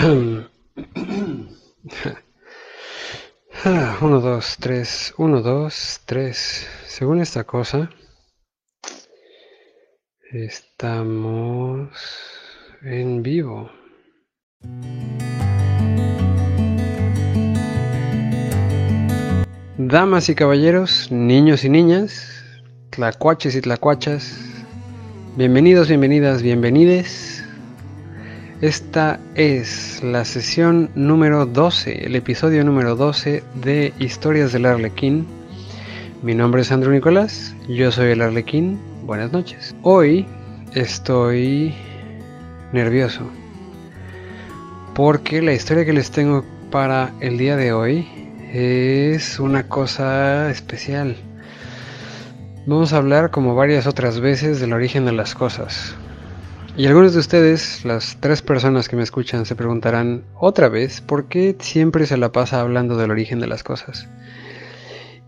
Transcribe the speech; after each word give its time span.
Uno, 0.00 0.48
dos, 4.20 4.56
tres, 4.60 5.12
uno, 5.18 5.42
dos, 5.42 6.00
tres. 6.06 6.68
Según 6.86 7.20
esta 7.20 7.42
cosa, 7.42 7.90
estamos 10.30 11.90
en 12.82 13.24
vivo. 13.24 13.72
Damas 19.78 20.28
y 20.28 20.36
caballeros, 20.36 21.10
niños 21.10 21.64
y 21.64 21.70
niñas, 21.70 22.44
tlacuaches 22.90 23.56
y 23.56 23.60
tlacuachas, 23.62 24.38
bienvenidos, 25.36 25.88
bienvenidas, 25.88 26.42
bienvenides 26.42 27.27
esta 28.60 29.20
es 29.36 30.02
la 30.02 30.24
sesión 30.24 30.90
número 30.96 31.46
12, 31.46 32.06
el 32.06 32.16
episodio 32.16 32.64
número 32.64 32.96
12 32.96 33.44
de 33.54 33.92
Historias 34.00 34.52
del 34.52 34.66
Arlequín. 34.66 35.26
Mi 36.22 36.34
nombre 36.34 36.62
es 36.62 36.72
Andrew 36.72 36.92
Nicolás, 36.92 37.54
yo 37.68 37.92
soy 37.92 38.10
el 38.10 38.20
Arlequín. 38.20 38.80
Buenas 39.04 39.30
noches. 39.32 39.76
Hoy 39.82 40.26
estoy 40.74 41.72
nervioso 42.72 43.22
porque 44.94 45.40
la 45.40 45.52
historia 45.52 45.84
que 45.84 45.92
les 45.92 46.10
tengo 46.10 46.44
para 46.72 47.12
el 47.20 47.38
día 47.38 47.56
de 47.56 47.72
hoy 47.72 48.08
es 48.52 49.38
una 49.38 49.68
cosa 49.68 50.50
especial. 50.50 51.16
Vamos 52.66 52.92
a 52.92 52.96
hablar 52.96 53.30
como 53.30 53.54
varias 53.54 53.86
otras 53.86 54.18
veces 54.18 54.58
del 54.58 54.72
origen 54.72 55.04
de 55.04 55.12
las 55.12 55.36
cosas. 55.36 55.94
Y 56.78 56.86
algunos 56.86 57.12
de 57.12 57.18
ustedes, 57.18 57.84
las 57.84 58.18
tres 58.20 58.40
personas 58.40 58.88
que 58.88 58.94
me 58.94 59.02
escuchan, 59.02 59.44
se 59.46 59.56
preguntarán 59.56 60.22
otra 60.38 60.68
vez 60.68 61.00
por 61.00 61.24
qué 61.24 61.56
siempre 61.58 62.06
se 62.06 62.16
la 62.16 62.30
pasa 62.30 62.60
hablando 62.60 62.96
del 62.96 63.10
origen 63.10 63.40
de 63.40 63.48
las 63.48 63.64
cosas. 63.64 64.06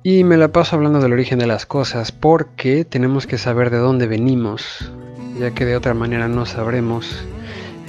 Y 0.05 0.23
me 0.23 0.37
la 0.37 0.53
paso 0.53 0.77
hablando 0.77 1.01
del 1.01 1.13
origen 1.13 1.41
de 1.41 1.49
las 1.49 1.67
cosas 1.67 2.13
porque 2.13 2.85
tenemos 2.85 3.27
que 3.27 3.37
saber 3.37 3.71
de 3.71 3.79
dónde 3.79 4.07
venimos, 4.07 4.93
ya 5.41 5.51
que 5.51 5.65
de 5.65 5.75
otra 5.75 5.93
manera 5.93 6.29
no 6.29 6.47
sabremos 6.47 7.25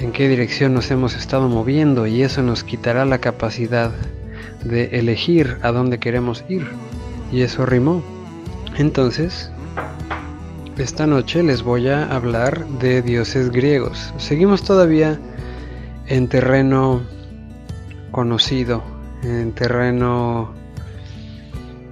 en 0.00 0.10
qué 0.10 0.28
dirección 0.28 0.74
nos 0.74 0.90
hemos 0.90 1.14
estado 1.14 1.48
moviendo 1.48 2.08
y 2.08 2.22
eso 2.22 2.42
nos 2.42 2.64
quitará 2.64 3.04
la 3.04 3.18
capacidad 3.18 3.92
de 4.64 4.86
elegir 4.98 5.58
a 5.62 5.70
dónde 5.70 6.00
queremos 6.00 6.44
ir. 6.48 6.66
Y 7.30 7.42
eso 7.42 7.64
rimó. 7.64 8.02
Entonces, 8.76 9.52
esta 10.78 11.06
noche 11.06 11.42
les 11.42 11.62
voy 11.62 11.88
a 11.88 12.04
hablar 12.04 12.66
de 12.66 13.02
dioses 13.02 13.50
griegos. 13.50 14.12
Seguimos 14.16 14.62
todavía 14.62 15.20
en 16.06 16.28
terreno 16.28 17.02
conocido, 18.10 18.82
en 19.22 19.52
terreno, 19.52 20.52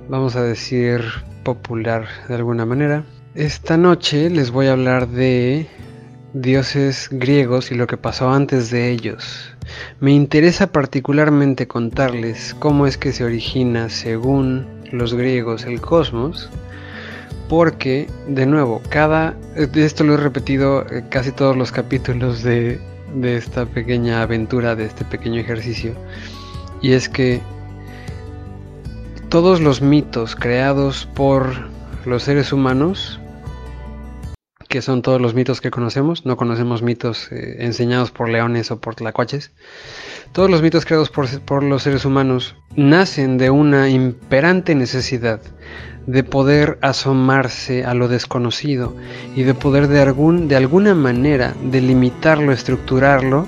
vamos 0.09 0.37
a 0.37 0.43
decir, 0.43 1.03
popular 1.45 2.07
de 2.29 2.35
alguna 2.35 2.65
manera. 2.65 3.05
Esta 3.35 3.77
noche 3.77 4.31
les 4.31 4.51
voy 4.51 4.67
a 4.67 4.73
hablar 4.73 5.09
de 5.09 5.67
dioses 6.33 7.09
griegos 7.11 7.71
y 7.71 7.75
lo 7.75 7.87
que 7.87 7.97
pasó 7.97 8.31
antes 8.31 8.71
de 8.71 8.91
ellos. 8.91 9.55
Me 10.01 10.13
interesa 10.13 10.73
particularmente 10.73 11.69
contarles 11.69 12.55
cómo 12.59 12.87
es 12.87 12.97
que 12.97 13.13
se 13.13 13.25
origina, 13.25 13.89
según 13.89 14.67
los 14.91 15.15
griegos, 15.15 15.65
el 15.65 15.81
cosmos 15.81 16.51
porque, 17.51 18.07
de 18.29 18.47
nuevo, 18.47 18.81
cada. 18.91 19.37
Esto 19.75 20.05
lo 20.05 20.15
he 20.15 20.17
repetido 20.17 20.87
eh, 20.87 21.05
casi 21.11 21.33
todos 21.33 21.57
los 21.57 21.73
capítulos 21.73 22.45
de, 22.45 22.81
de 23.13 23.37
esta 23.37 23.67
pequeña 23.67 24.23
aventura, 24.23 24.77
de 24.77 24.87
este 24.87 25.05
pequeño 25.05 25.41
ejercicio. 25.41 25.95
Y 26.81 26.93
es 26.93 27.09
que 27.09 27.41
todos 29.31 29.61
los 29.61 29.83
mitos 29.83 30.37
creados 30.37 31.09
por 31.13 31.45
los 32.07 32.23
seres 32.23 32.53
humanos, 32.53 33.19
que 34.69 34.81
son 34.81 35.03
todos 35.03 35.21
los 35.21 35.35
mitos 35.35 35.61
que 35.61 35.73
conocemos, 35.73 36.25
no 36.25 36.37
conocemos 36.37 36.83
mitos 36.83 37.33
eh, 37.33 37.57
enseñados 37.65 38.13
por 38.13 38.29
leones 38.29 38.71
o 38.71 38.81
por 38.81 38.95
tlacuaches, 38.95 39.51
todos 40.31 40.49
los 40.49 40.63
mitos 40.63 40.85
creados 40.85 41.11
por, 41.11 41.29
por, 41.41 41.65
los 41.65 41.83
seres 41.83 42.05
humanos 42.05 42.55
nacen 42.77 43.39
de 43.39 43.51
una 43.51 43.89
imperante 43.89 44.77
necesidad 44.77 45.41
de 46.11 46.25
poder 46.25 46.79
asomarse 46.81 47.85
a 47.85 47.95
lo 47.95 48.09
desconocido 48.09 48.95
y 49.37 49.45
de 49.45 49.55
poder 49.55 49.87
de, 49.87 50.01
algún, 50.01 50.49
de 50.49 50.57
alguna 50.57 50.95
manera 50.95 51.55
delimitarlo, 51.63 52.53
estructurarlo 52.53 53.47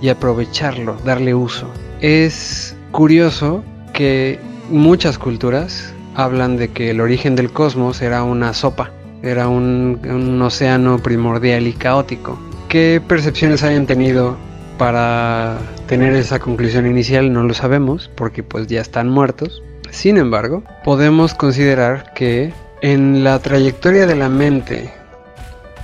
y 0.00 0.08
aprovecharlo, 0.08 0.96
darle 1.04 1.34
uso. 1.34 1.70
Es 2.00 2.76
curioso 2.92 3.62
que 3.92 4.38
muchas 4.70 5.18
culturas 5.18 5.92
hablan 6.14 6.56
de 6.56 6.68
que 6.68 6.90
el 6.90 7.00
origen 7.00 7.36
del 7.36 7.50
cosmos 7.50 8.00
era 8.00 8.22
una 8.22 8.54
sopa, 8.54 8.90
era 9.22 9.48
un, 9.48 10.00
un 10.04 10.40
océano 10.40 10.98
primordial 10.98 11.66
y 11.66 11.72
caótico. 11.72 12.38
¿Qué 12.68 13.02
percepciones 13.06 13.62
hayan 13.62 13.86
tenido 13.86 14.36
para 14.78 15.58
tener 15.86 16.14
esa 16.14 16.38
conclusión 16.38 16.86
inicial? 16.86 17.32
No 17.32 17.42
lo 17.42 17.54
sabemos, 17.54 18.10
porque 18.14 18.42
pues 18.42 18.66
ya 18.66 18.80
están 18.80 19.08
muertos 19.08 19.62
sin 19.90 20.16
embargo, 20.16 20.62
podemos 20.84 21.34
considerar 21.34 22.12
que 22.14 22.52
en 22.80 23.24
la 23.24 23.38
trayectoria 23.38 24.06
de 24.06 24.16
la 24.16 24.28
mente, 24.28 24.92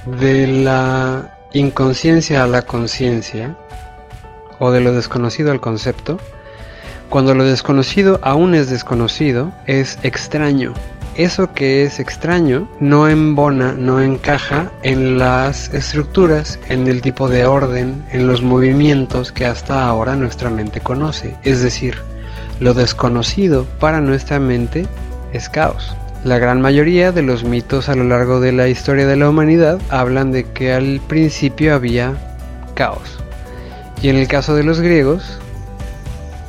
de 0.06 0.47
la 0.47 1.38
inconsciencia 1.53 2.44
a 2.44 2.47
la 2.47 2.62
conciencia, 2.62 3.56
o 4.59 4.70
de 4.70 4.81
lo 4.81 4.92
desconocido 4.92 5.50
al 5.50 5.60
concepto, 5.60 6.19
cuando 7.09 7.34
lo 7.34 7.44
desconocido 7.44 8.19
aún 8.22 8.54
es 8.54 8.70
desconocido, 8.70 9.53
es 9.66 9.98
extraño. 10.03 10.72
Eso 11.16 11.53
que 11.54 11.84
es 11.84 12.00
extraño 12.00 12.69
no 12.81 13.09
embona, 13.09 13.72
no 13.72 14.00
encaja 14.03 14.72
en 14.82 15.16
las 15.16 15.72
estructuras, 15.72 16.59
en 16.69 16.88
el 16.88 17.03
tipo 17.03 17.28
de 17.28 17.47
orden, 17.47 18.04
en 18.10 18.26
los 18.26 18.42
movimientos 18.42 19.31
que 19.31 19.47
hasta 19.47 19.86
ahora 19.86 20.16
nuestra 20.16 20.50
mente 20.50 20.81
conoce. 20.81 21.36
Es 21.44 21.62
decir, 21.62 21.98
lo 22.60 22.75
desconocido 22.75 23.66
para 23.81 24.00
nuestra 24.00 24.38
mente 24.38 24.87
es 25.32 25.48
caos. 25.48 25.97
La 26.25 26.38
gran 26.38 26.60
mayoría 26.60 27.12
de 27.12 27.22
los 27.22 27.44
mitos 27.44 27.88
a 27.88 27.94
lo 27.94 28.04
largo 28.04 28.41
de 28.41 28.53
la 28.53 28.69
historia 28.69 29.06
de 29.06 29.16
la 29.16 29.28
humanidad 29.28 29.78
hablan 29.91 30.32
de 30.32 30.44
que 30.44 30.72
al 30.72 31.00
principio 31.06 31.75
había 31.75 32.15
caos. 32.75 33.19
Y 34.00 34.09
en 34.09 34.16
el 34.16 34.28
caso 34.28 34.54
de 34.54 34.65
los 34.65 34.81
griegos, 34.81 35.38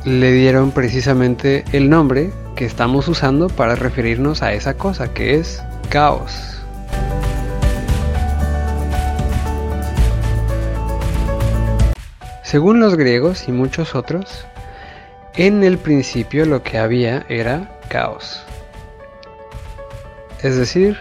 le 0.04 0.32
dieron 0.32 0.70
precisamente 0.70 1.64
el 1.72 1.90
nombre 1.90 2.32
que 2.54 2.64
estamos 2.64 3.08
usando 3.08 3.48
para 3.48 3.74
referirnos 3.74 4.42
a 4.42 4.52
esa 4.52 4.74
cosa 4.74 5.12
que 5.12 5.34
es 5.34 5.62
caos. 5.90 6.32
Según 12.42 12.80
los 12.80 12.94
griegos 12.94 13.48
y 13.48 13.52
muchos 13.52 13.94
otros, 13.94 14.46
en 15.36 15.64
el 15.64 15.78
principio 15.78 16.46
lo 16.46 16.62
que 16.62 16.78
había 16.78 17.24
era 17.28 17.78
caos. 17.88 18.42
Es 20.42 20.56
decir, 20.56 20.96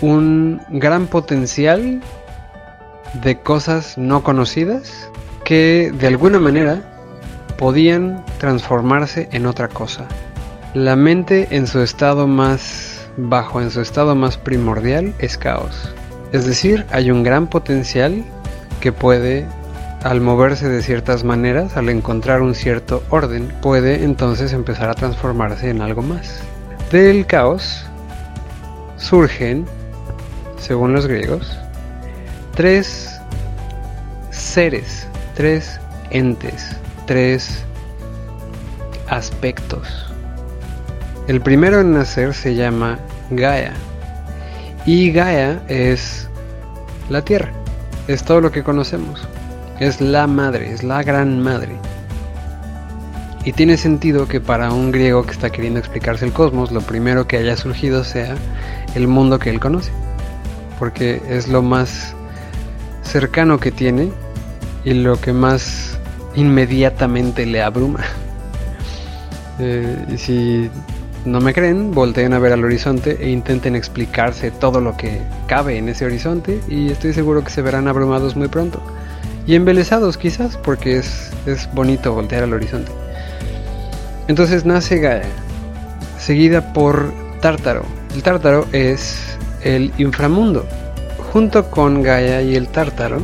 un 0.00 0.60
gran 0.68 1.06
potencial 1.06 2.02
de 3.22 3.38
cosas 3.38 3.96
no 3.96 4.22
conocidas 4.22 5.08
que 5.44 5.92
de 5.94 6.06
alguna 6.06 6.38
manera 6.38 6.82
podían 7.58 8.24
transformarse 8.38 9.28
en 9.32 9.46
otra 9.46 9.68
cosa. 9.68 10.06
La 10.74 10.96
mente 10.96 11.48
en 11.50 11.66
su 11.66 11.80
estado 11.80 12.26
más 12.26 13.08
bajo, 13.16 13.60
en 13.60 13.70
su 13.70 13.80
estado 13.80 14.14
más 14.14 14.36
primordial, 14.36 15.14
es 15.18 15.38
caos. 15.38 15.94
Es 16.32 16.46
decir, 16.46 16.84
hay 16.90 17.10
un 17.10 17.22
gran 17.22 17.46
potencial 17.46 18.24
que 18.80 18.90
puede 18.90 19.46
al 20.04 20.20
moverse 20.20 20.68
de 20.68 20.82
ciertas 20.82 21.24
maneras, 21.24 21.78
al 21.78 21.88
encontrar 21.88 22.42
un 22.42 22.54
cierto 22.54 23.02
orden, 23.08 23.50
puede 23.62 24.04
entonces 24.04 24.52
empezar 24.52 24.90
a 24.90 24.94
transformarse 24.94 25.70
en 25.70 25.80
algo 25.80 26.02
más. 26.02 26.42
Del 26.92 27.24
caos 27.24 27.86
surgen, 28.98 29.64
según 30.58 30.92
los 30.92 31.06
griegos, 31.06 31.58
tres 32.54 33.18
seres, 34.30 35.08
tres 35.34 35.80
entes, 36.10 36.76
tres 37.06 37.64
aspectos. 39.08 40.12
El 41.28 41.40
primero 41.40 41.80
en 41.80 41.94
nacer 41.94 42.34
se 42.34 42.54
llama 42.54 42.98
Gaia. 43.30 43.72
Y 44.84 45.12
Gaia 45.12 45.62
es 45.66 46.28
la 47.08 47.22
Tierra. 47.22 47.52
Es 48.06 48.22
todo 48.22 48.42
lo 48.42 48.52
que 48.52 48.62
conocemos. 48.62 49.26
Es 49.80 50.00
la 50.00 50.26
madre, 50.26 50.72
es 50.72 50.82
la 50.82 51.02
gran 51.02 51.40
madre. 51.42 51.76
Y 53.44 53.52
tiene 53.52 53.76
sentido 53.76 54.26
que 54.26 54.40
para 54.40 54.72
un 54.72 54.90
griego 54.90 55.24
que 55.24 55.32
está 55.32 55.50
queriendo 55.50 55.78
explicarse 55.78 56.24
el 56.24 56.32
cosmos, 56.32 56.72
lo 56.72 56.80
primero 56.80 57.26
que 57.26 57.36
haya 57.36 57.56
surgido 57.56 58.04
sea 58.04 58.36
el 58.94 59.08
mundo 59.08 59.38
que 59.38 59.50
él 59.50 59.60
conoce. 59.60 59.90
Porque 60.78 61.20
es 61.28 61.48
lo 61.48 61.60
más 61.62 62.14
cercano 63.02 63.58
que 63.58 63.70
tiene 63.70 64.10
y 64.84 64.94
lo 64.94 65.20
que 65.20 65.32
más 65.32 65.98
inmediatamente 66.34 67.46
le 67.46 67.62
abruma. 67.62 68.00
Eh, 69.58 70.06
y 70.12 70.18
si 70.18 70.70
no 71.24 71.40
me 71.40 71.54
creen, 71.54 71.92
volteen 71.92 72.32
a 72.32 72.38
ver 72.38 72.52
al 72.52 72.64
horizonte 72.64 73.16
e 73.20 73.30
intenten 73.30 73.76
explicarse 73.76 74.50
todo 74.50 74.80
lo 74.80 74.96
que 74.96 75.20
cabe 75.46 75.78
en 75.78 75.88
ese 75.88 76.04
horizonte 76.04 76.60
y 76.68 76.90
estoy 76.90 77.12
seguro 77.12 77.44
que 77.44 77.50
se 77.50 77.62
verán 77.62 77.88
abrumados 77.88 78.36
muy 78.36 78.48
pronto. 78.48 78.82
Y 79.46 79.54
embelesados 79.54 80.16
quizás, 80.16 80.56
porque 80.56 80.98
es, 80.98 81.30
es 81.46 81.68
bonito 81.74 82.14
voltear 82.14 82.44
al 82.44 82.54
horizonte. 82.54 82.90
Entonces 84.26 84.64
nace 84.64 84.98
Gaia, 84.98 85.28
seguida 86.18 86.72
por 86.72 87.12
Tártaro. 87.40 87.84
El 88.14 88.22
Tártaro 88.22 88.66
es 88.72 89.36
el 89.62 89.92
inframundo. 89.98 90.66
Junto 91.32 91.70
con 91.70 92.02
Gaia 92.02 92.40
y 92.40 92.56
el 92.56 92.68
Tártaro 92.68 93.20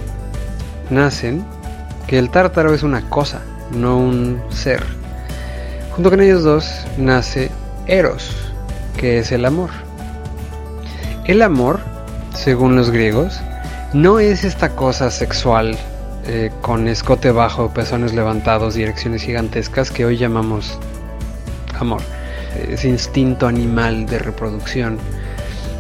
nacen 0.91 1.45
que 2.07 2.19
el 2.19 2.29
Tártaro 2.29 2.75
es 2.75 2.83
una 2.83 3.09
cosa, 3.09 3.41
no 3.71 3.97
un 3.97 4.43
ser. 4.51 4.83
Junto 5.93 6.11
con 6.11 6.21
ellos 6.21 6.43
dos 6.43 6.69
nace 6.99 7.51
Eros, 7.87 8.35
que 8.97 9.19
es 9.19 9.33
el 9.33 9.45
amor. 9.45 9.71
El 11.25 11.41
amor, 11.41 11.81
según 12.35 12.77
los 12.77 12.91
griegos, 12.91 13.41
no 13.93 14.19
es 14.19 14.45
esta 14.45 14.71
cosa 14.71 15.11
sexual 15.11 15.79
eh, 16.33 16.53
con 16.61 16.87
escote 16.87 17.33
bajo, 17.33 17.75
pezones 17.75 18.15
levantados 18.15 18.77
y 18.77 18.85
erecciones 18.85 19.25
gigantescas 19.25 19.91
que 19.91 20.05
hoy 20.05 20.17
llamamos 20.17 20.79
amor. 21.77 22.01
Ese 22.69 22.89
instinto 22.89 23.49
animal 23.49 24.07
de 24.07 24.21
reproducción 24.21 24.99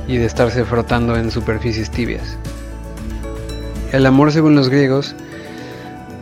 y 0.08 0.17
de 0.17 0.26
estarse 0.26 0.64
frotando 0.64 1.17
en 1.17 1.31
superficies 1.31 1.93
tibias. 1.93 2.37
El 3.93 4.05
amor, 4.06 4.32
según 4.32 4.56
los 4.56 4.70
griegos, 4.70 5.14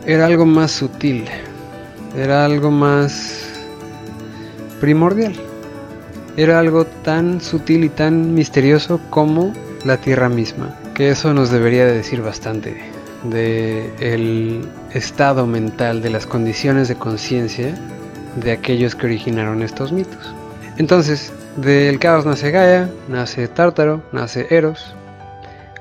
era 0.05 0.27
algo 0.27 0.45
más 0.45 0.73
sutil, 0.73 1.25
era 2.15 2.45
algo 2.45 2.69
más 2.69 3.49
primordial, 4.79 5.33
era 6.37 6.59
algo 6.59 6.85
tan 6.85 7.41
sutil 7.41 7.83
y 7.83 7.89
tan 7.89 8.35
misterioso 8.35 9.01
como 9.09 9.53
la 9.85 9.97
tierra 9.97 10.29
misma, 10.29 10.75
que 10.93 11.09
eso 11.09 11.33
nos 11.33 11.49
debería 11.49 11.87
de 11.87 11.93
decir 11.93 12.21
bastante 12.21 12.98
de 13.23 13.91
el 13.99 14.61
estado 14.93 15.45
mental, 15.45 16.01
de 16.01 16.09
las 16.09 16.25
condiciones 16.25 16.87
de 16.87 16.95
conciencia 16.95 17.75
de 18.35 18.51
aquellos 18.51 18.95
que 18.95 19.07
originaron 19.07 19.61
estos 19.61 19.91
mitos. 19.91 20.33
Entonces, 20.77 21.33
del 21.57 21.99
caos 21.99 22.25
nace 22.25 22.51
Gaia, 22.51 22.89
nace 23.07 23.47
Tártaro, 23.47 24.01
nace 24.11 24.47
Eros. 24.49 24.95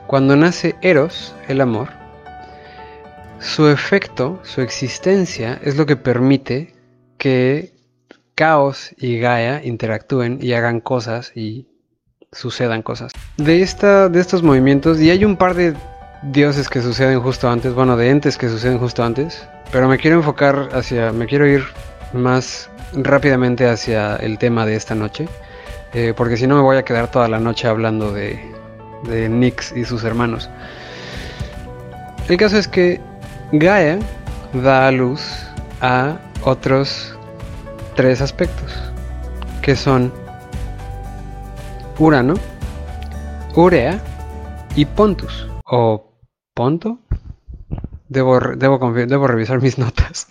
Cuando 0.07 0.37
nace 0.37 0.75
Eros, 0.81 1.35
el 1.47 1.61
amor, 1.61 1.91
su 3.39 3.69
efecto, 3.69 4.41
su 4.43 4.61
existencia, 4.61 5.61
es 5.63 5.77
lo 5.77 5.87
que 5.87 5.97
permite 5.97 6.75
que 7.19 7.75
Caos 8.35 8.95
y 8.97 9.19
Gaia 9.19 9.65
interactúen 9.65 10.39
y 10.41 10.53
hagan 10.53 10.81
cosas 10.81 11.33
y 11.35 11.67
sucedan 12.33 12.83
cosas. 12.83 13.13
De, 13.37 13.63
esta, 13.63 14.09
de 14.09 14.21
estos 14.21 14.43
movimientos, 14.43 15.01
y 15.01 15.11
hay 15.11 15.25
un 15.25 15.37
par 15.37 15.55
de 15.55 15.75
dioses 16.23 16.69
que 16.69 16.81
suceden 16.83 17.21
justo 17.21 17.49
antes, 17.49 17.75
bueno, 17.75 17.97
de 17.97 18.11
entes 18.11 18.37
que 18.37 18.49
suceden 18.49 18.79
justo 18.79 19.05
antes, 19.05 19.47
pero 19.71 19.89
me 19.89 19.99
quiero 19.99 20.17
enfocar 20.17 20.69
hacia, 20.73 21.13
me 21.13 21.27
quiero 21.27 21.47
ir 21.47 21.65
más 22.13 22.71
rápidamente 22.93 23.69
hacia 23.69 24.17
el 24.17 24.39
tema 24.39 24.67
de 24.67 24.77
esta 24.77 24.95
noche, 24.95 25.29
eh, 25.95 26.15
porque 26.17 26.37
si 26.37 26.47
no 26.47 26.57
me 26.57 26.63
voy 26.63 26.77
a 26.77 26.85
quedar 26.85 27.11
toda 27.11 27.29
la 27.29 27.39
noche 27.39 27.69
hablando 27.69 28.13
de, 28.13 28.41
de 29.05 29.29
Nix 29.29 29.73
y 29.73 29.85
sus 29.85 30.05
hermanos. 30.05 30.51
El 32.29 32.37
caso 32.37 32.59
es 32.59 32.69
que 32.69 33.01
Gaia 33.53 33.99
da 34.53 34.89
a 34.89 34.93
luz 34.93 35.23
a 35.81 36.19
otros 36.43 37.17
tres 37.95 38.21
aspectos, 38.21 38.75
que 39.63 39.77
son 39.77 40.13
Urano, 41.99 42.35
Urea 43.55 44.01
y 44.77 44.85
Pontus, 44.85 45.49
o 45.65 46.08
Debo, 48.09 48.41
debo, 48.57 49.27
revisar 49.29 49.63
mis 49.63 49.79
notas. 49.85 50.27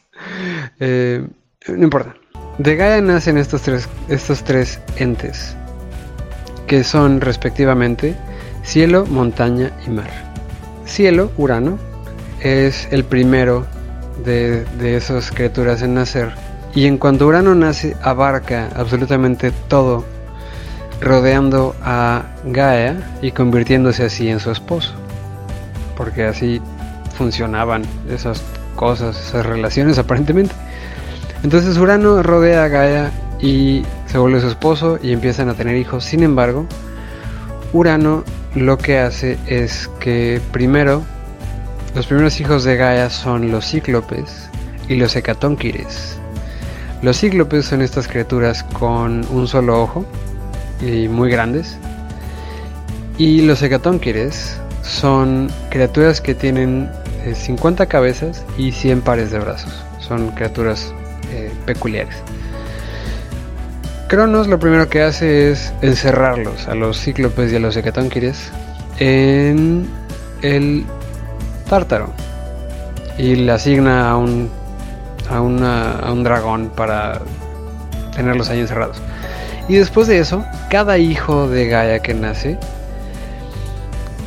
Eh, 0.79 1.25
no 1.67 1.83
importa. 1.83 2.15
De 2.57 2.75
Gaia 2.75 3.01
nacen 3.01 3.37
estos 3.37 3.61
tres, 3.61 3.87
estos 4.09 4.43
tres 4.43 4.81
entes, 4.97 5.55
que 6.65 6.83
son 6.83 7.21
respectivamente 7.21 8.15
cielo, 8.63 9.05
montaña 9.05 9.71
y 9.85 9.89
mar. 9.91 10.09
Cielo, 10.85 11.31
Urano, 11.37 11.77
es 12.41 12.87
el 12.91 13.03
primero 13.03 13.65
de, 14.25 14.65
esas 14.97 15.31
criaturas 15.31 15.81
en 15.81 15.93
nacer. 15.93 16.33
Y 16.75 16.87
en 16.87 16.97
cuanto 16.97 17.27
Urano 17.27 17.55
nace, 17.55 17.95
abarca 18.01 18.69
absolutamente 18.75 19.51
todo, 19.69 20.03
rodeando 20.99 21.75
a 21.83 22.23
Gaia 22.43 23.17
y 23.21 23.31
convirtiéndose 23.31 24.03
así 24.03 24.27
en 24.27 24.39
su 24.39 24.51
esposo. 24.51 25.06
Porque 25.97 26.25
así 26.25 26.61
funcionaban 27.17 27.83
esas 28.09 28.43
cosas, 28.75 29.19
esas 29.19 29.45
relaciones 29.45 29.97
aparentemente. 29.97 30.53
Entonces 31.43 31.77
Urano 31.77 32.23
rodea 32.23 32.63
a 32.63 32.67
Gaia 32.67 33.11
y 33.41 33.83
se 34.05 34.17
vuelve 34.17 34.39
su 34.39 34.47
esposo 34.47 34.99
y 35.01 35.11
empiezan 35.11 35.49
a 35.49 35.53
tener 35.53 35.75
hijos. 35.75 36.05
Sin 36.05 36.23
embargo, 36.23 36.65
Urano 37.73 38.23
lo 38.55 38.77
que 38.77 38.99
hace 38.99 39.37
es 39.47 39.89
que 39.99 40.41
primero 40.51 41.03
los 41.95 42.07
primeros 42.07 42.39
hijos 42.39 42.63
de 42.63 42.75
Gaia 42.75 43.09
son 43.09 43.51
los 43.51 43.65
cíclopes 43.65 44.49
y 44.87 44.95
los 44.95 45.15
hecatónquires. 45.15 46.17
Los 47.01 47.19
cíclopes 47.19 47.65
son 47.65 47.81
estas 47.81 48.07
criaturas 48.07 48.63
con 48.63 49.25
un 49.29 49.47
solo 49.47 49.81
ojo 49.83 50.05
y 50.81 51.07
muy 51.07 51.29
grandes. 51.29 51.77
Y 53.17 53.41
los 53.41 53.61
hecatónquires 53.61 54.59
son 54.87 55.49
criaturas 55.69 56.21
que 56.21 56.33
tienen 56.33 56.89
50 57.33 57.83
eh, 57.83 57.87
cabezas 57.87 58.43
y 58.57 58.71
100 58.71 59.01
pares 59.01 59.31
de 59.31 59.39
brazos. 59.39 59.73
Son 59.99 60.31
criaturas 60.31 60.93
eh, 61.31 61.51
peculiares. 61.65 62.15
Cronos 64.07 64.47
lo 64.47 64.57
primero 64.57 64.87
que 64.87 65.01
hace 65.01 65.51
es 65.51 65.73
encerrarlos, 65.81 66.67
a 66.69 66.75
los 66.75 66.99
cíclopes 66.99 67.51
y 67.51 67.57
a 67.57 67.59
los 67.59 67.75
hecatónquires, 67.75 68.51
en 68.99 69.85
el 70.41 70.85
Tártaro 71.69 72.13
y 73.17 73.35
le 73.35 73.51
asigna 73.51 74.09
a 74.09 74.17
un, 74.17 74.49
a, 75.29 75.37
a 75.37 76.11
un 76.11 76.23
dragón 76.23 76.71
para 76.75 77.19
tenerlos 78.15 78.49
ahí 78.49 78.59
encerrados. 78.59 79.01
Y 79.67 79.75
después 79.75 80.07
de 80.07 80.19
eso, 80.19 80.45
cada 80.69 80.97
hijo 80.97 81.49
de 81.49 81.67
Gaia 81.67 81.99
que 81.99 82.13
nace, 82.13 82.57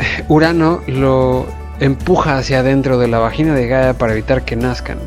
Urano 0.29 0.83
lo 0.87 1.47
empuja 1.81 2.39
hacia 2.39 2.61
adentro 2.61 2.99
de 2.99 3.09
la 3.09 3.19
vagina 3.19 3.55
de 3.55 3.67
Gaia 3.67 3.95
para 3.95 4.13
evitar 4.13 4.45
que 4.45 4.57
nazcan. 4.57 4.99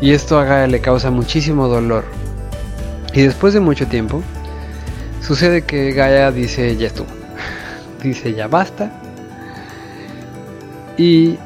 Y 0.00 0.12
esto 0.12 0.38
a 0.38 0.44
Gaia 0.44 0.66
le 0.66 0.80
causa 0.80 1.10
muchísimo 1.10 1.68
dolor. 1.68 2.04
Y 3.14 3.22
después 3.22 3.54
de 3.54 3.60
mucho 3.60 3.86
tiempo, 3.86 4.22
sucede 5.20 5.62
que 5.62 5.92
Gaia 5.92 6.30
dice 6.30 6.76
ya 6.76 6.86
estuvo. 6.88 7.08
dice 8.02 8.34
ya 8.34 8.48
basta. 8.48 8.90
Y 10.96 11.38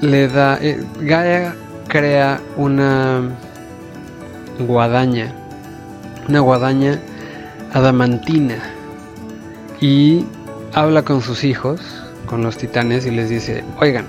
le 0.00 0.28
da. 0.28 0.58
Eh, 0.60 0.82
Gaia 1.00 1.54
crea 1.88 2.40
una 2.56 3.22
guadaña. 4.58 5.32
Una 6.28 6.40
guadaña 6.40 6.98
adamantina. 7.72 8.56
Y 9.80 10.24
habla 10.74 11.02
con 11.02 11.20
sus 11.20 11.44
hijos, 11.44 11.80
con 12.32 12.42
los 12.42 12.56
titanes, 12.56 13.04
y 13.04 13.10
les 13.10 13.28
dice: 13.28 13.62
Oigan, 13.78 14.06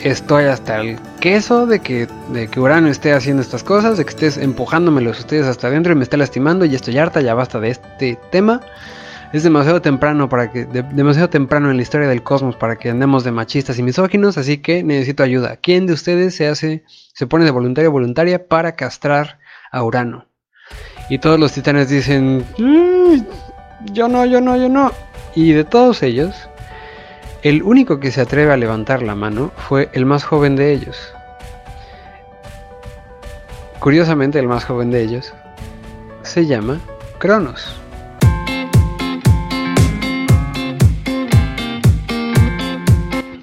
estoy 0.00 0.44
hasta 0.44 0.80
el 0.80 0.96
queso 1.18 1.66
de 1.66 1.80
que, 1.80 2.06
de 2.32 2.46
que 2.46 2.60
Urano 2.60 2.86
esté 2.86 3.12
haciendo 3.12 3.42
estas 3.42 3.64
cosas, 3.64 3.98
de 3.98 4.04
que 4.04 4.10
estés 4.10 4.36
empujándomelos 4.38 5.18
ustedes 5.18 5.46
hasta 5.46 5.66
adentro 5.66 5.92
y 5.92 5.96
me 5.96 6.04
esté 6.04 6.16
lastimando, 6.16 6.64
y 6.64 6.76
estoy 6.76 6.96
harta, 6.98 7.20
ya 7.20 7.34
basta 7.34 7.58
de 7.58 7.70
este 7.70 8.16
tema 8.30 8.60
es 9.32 9.42
demasiado 9.42 9.80
temprano 9.80 10.28
para 10.28 10.52
que 10.52 10.66
demasiado 10.66 11.30
temprano 11.30 11.70
en 11.70 11.76
la 11.76 11.82
historia 11.82 12.06
del 12.06 12.22
cosmos 12.22 12.54
para 12.54 12.76
que 12.76 12.90
andemos 12.90 13.24
de 13.24 13.32
machistas 13.32 13.78
y 13.78 13.82
misóginos, 13.82 14.36
así 14.36 14.58
que 14.58 14.84
necesito 14.84 15.22
ayuda. 15.22 15.56
¿Quién 15.56 15.86
de 15.86 15.94
ustedes 15.94 16.36
se 16.36 16.46
hace 16.46 16.84
se 16.86 17.26
pone 17.26 17.44
de 17.44 17.50
voluntario 17.50 17.90
voluntaria 17.90 18.46
para 18.46 18.76
castrar 18.76 19.38
a 19.70 19.82
Urano? 19.82 20.26
Y 21.08 21.18
todos 21.18 21.40
los 21.40 21.52
titanes 21.52 21.88
dicen, 21.88 22.44
mm, 22.58 23.22
yo 23.92 24.06
no, 24.06 24.26
yo 24.26 24.40
no, 24.40 24.56
yo 24.56 24.68
no. 24.68 24.92
Y 25.34 25.52
de 25.52 25.64
todos 25.64 26.02
ellos, 26.02 26.34
el 27.42 27.62
único 27.64 27.98
que 27.98 28.12
se 28.12 28.20
atreve 28.20 28.52
a 28.52 28.56
levantar 28.56 29.02
la 29.02 29.16
mano 29.16 29.50
fue 29.56 29.90
el 29.92 30.06
más 30.06 30.22
joven 30.22 30.54
de 30.54 30.72
ellos. 30.72 30.96
Curiosamente, 33.80 34.38
el 34.38 34.46
más 34.46 34.64
joven 34.64 34.92
de 34.92 35.02
ellos 35.02 35.34
se 36.22 36.46
llama 36.46 36.80
Cronos. 37.18 37.76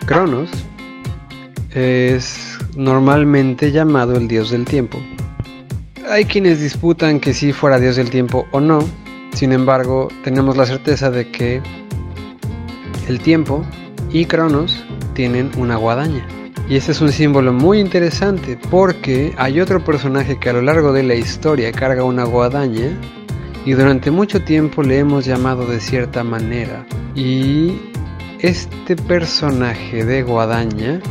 Cronos 0.06 0.50
es 1.72 2.58
normalmente 2.76 3.72
llamado 3.74 4.16
el 4.16 4.30
dios 4.30 4.50
del 4.50 4.64
tiempo. 4.64 4.98
Hay 6.10 6.24
quienes 6.24 6.62
disputan 6.62 7.20
que 7.20 7.34
si 7.34 7.52
fuera 7.52 7.80
dios 7.80 7.98
del 7.98 8.10
tiempo 8.10 8.48
o 8.52 8.62
no, 8.62 8.80
sin 9.34 9.52
embargo 9.52 10.08
tenemos 10.24 10.56
la 10.56 10.66
certeza 10.66 11.12
de 11.12 11.30
que 11.30 11.62
el 13.08 13.20
tiempo 13.20 13.66
y 14.12 14.26
Cronos 14.26 14.84
tienen 15.14 15.52
una 15.58 15.76
guadaña. 15.76 16.26
Y 16.68 16.76
este 16.76 16.92
es 16.92 17.02
un 17.02 17.12
símbolo 17.12 17.52
muy 17.52 17.80
interesante 17.80 18.58
porque 18.70 19.34
hay 19.38 19.60
otro 19.60 19.84
personaje 19.84 20.40
que 20.40 20.50
a 20.50 20.54
lo 20.54 20.62
largo 20.62 20.94
de 20.94 21.04
la 21.04 21.16
historia 21.16 21.72
carga 21.72 22.04
una 22.04 22.26
guadaña 22.26 22.92
y 23.66 23.74
durante 23.74 24.12
mucho 24.12 24.44
tiempo 24.44 24.84
le 24.84 25.00
hemos 25.00 25.26
llamado 25.26 25.66
de 25.66 25.80
cierta 25.80 26.24
manera. 26.24 26.86
Y 27.16 27.74
este 28.40 28.96
personaje 28.96 30.06
de 30.06 30.24
guadaña 30.24 31.02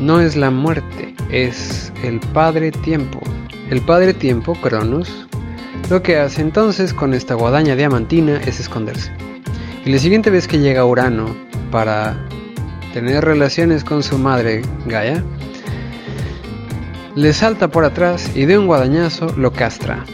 no 0.00 0.20
es 0.20 0.36
la 0.36 0.50
muerte, 0.50 1.14
es 1.30 1.92
el 2.02 2.20
Padre 2.20 2.70
Tiempo. 2.70 3.20
El 3.70 3.80
Padre 3.80 4.14
Tiempo, 4.14 4.54
Cronos, 4.54 5.26
lo 5.90 6.02
que 6.02 6.18
hace 6.18 6.42
entonces 6.42 6.92
con 6.92 7.14
esta 7.14 7.34
guadaña 7.34 7.76
diamantina 7.76 8.40
es 8.44 8.60
esconderse. 8.60 9.10
Y 9.84 9.90
la 9.90 9.98
siguiente 9.98 10.30
vez 10.30 10.46
que 10.46 10.58
llega 10.58 10.84
Urano 10.84 11.34
para 11.76 12.16
tener 12.94 13.22
relaciones 13.22 13.84
con 13.84 14.02
su 14.02 14.16
madre, 14.16 14.62
Gaia, 14.86 15.22
le 17.14 17.34
salta 17.34 17.68
por 17.68 17.84
atrás 17.84 18.34
y 18.34 18.46
de 18.46 18.56
un 18.56 18.66
guadañazo 18.66 19.34
lo 19.36 19.52
castra. 19.52 20.06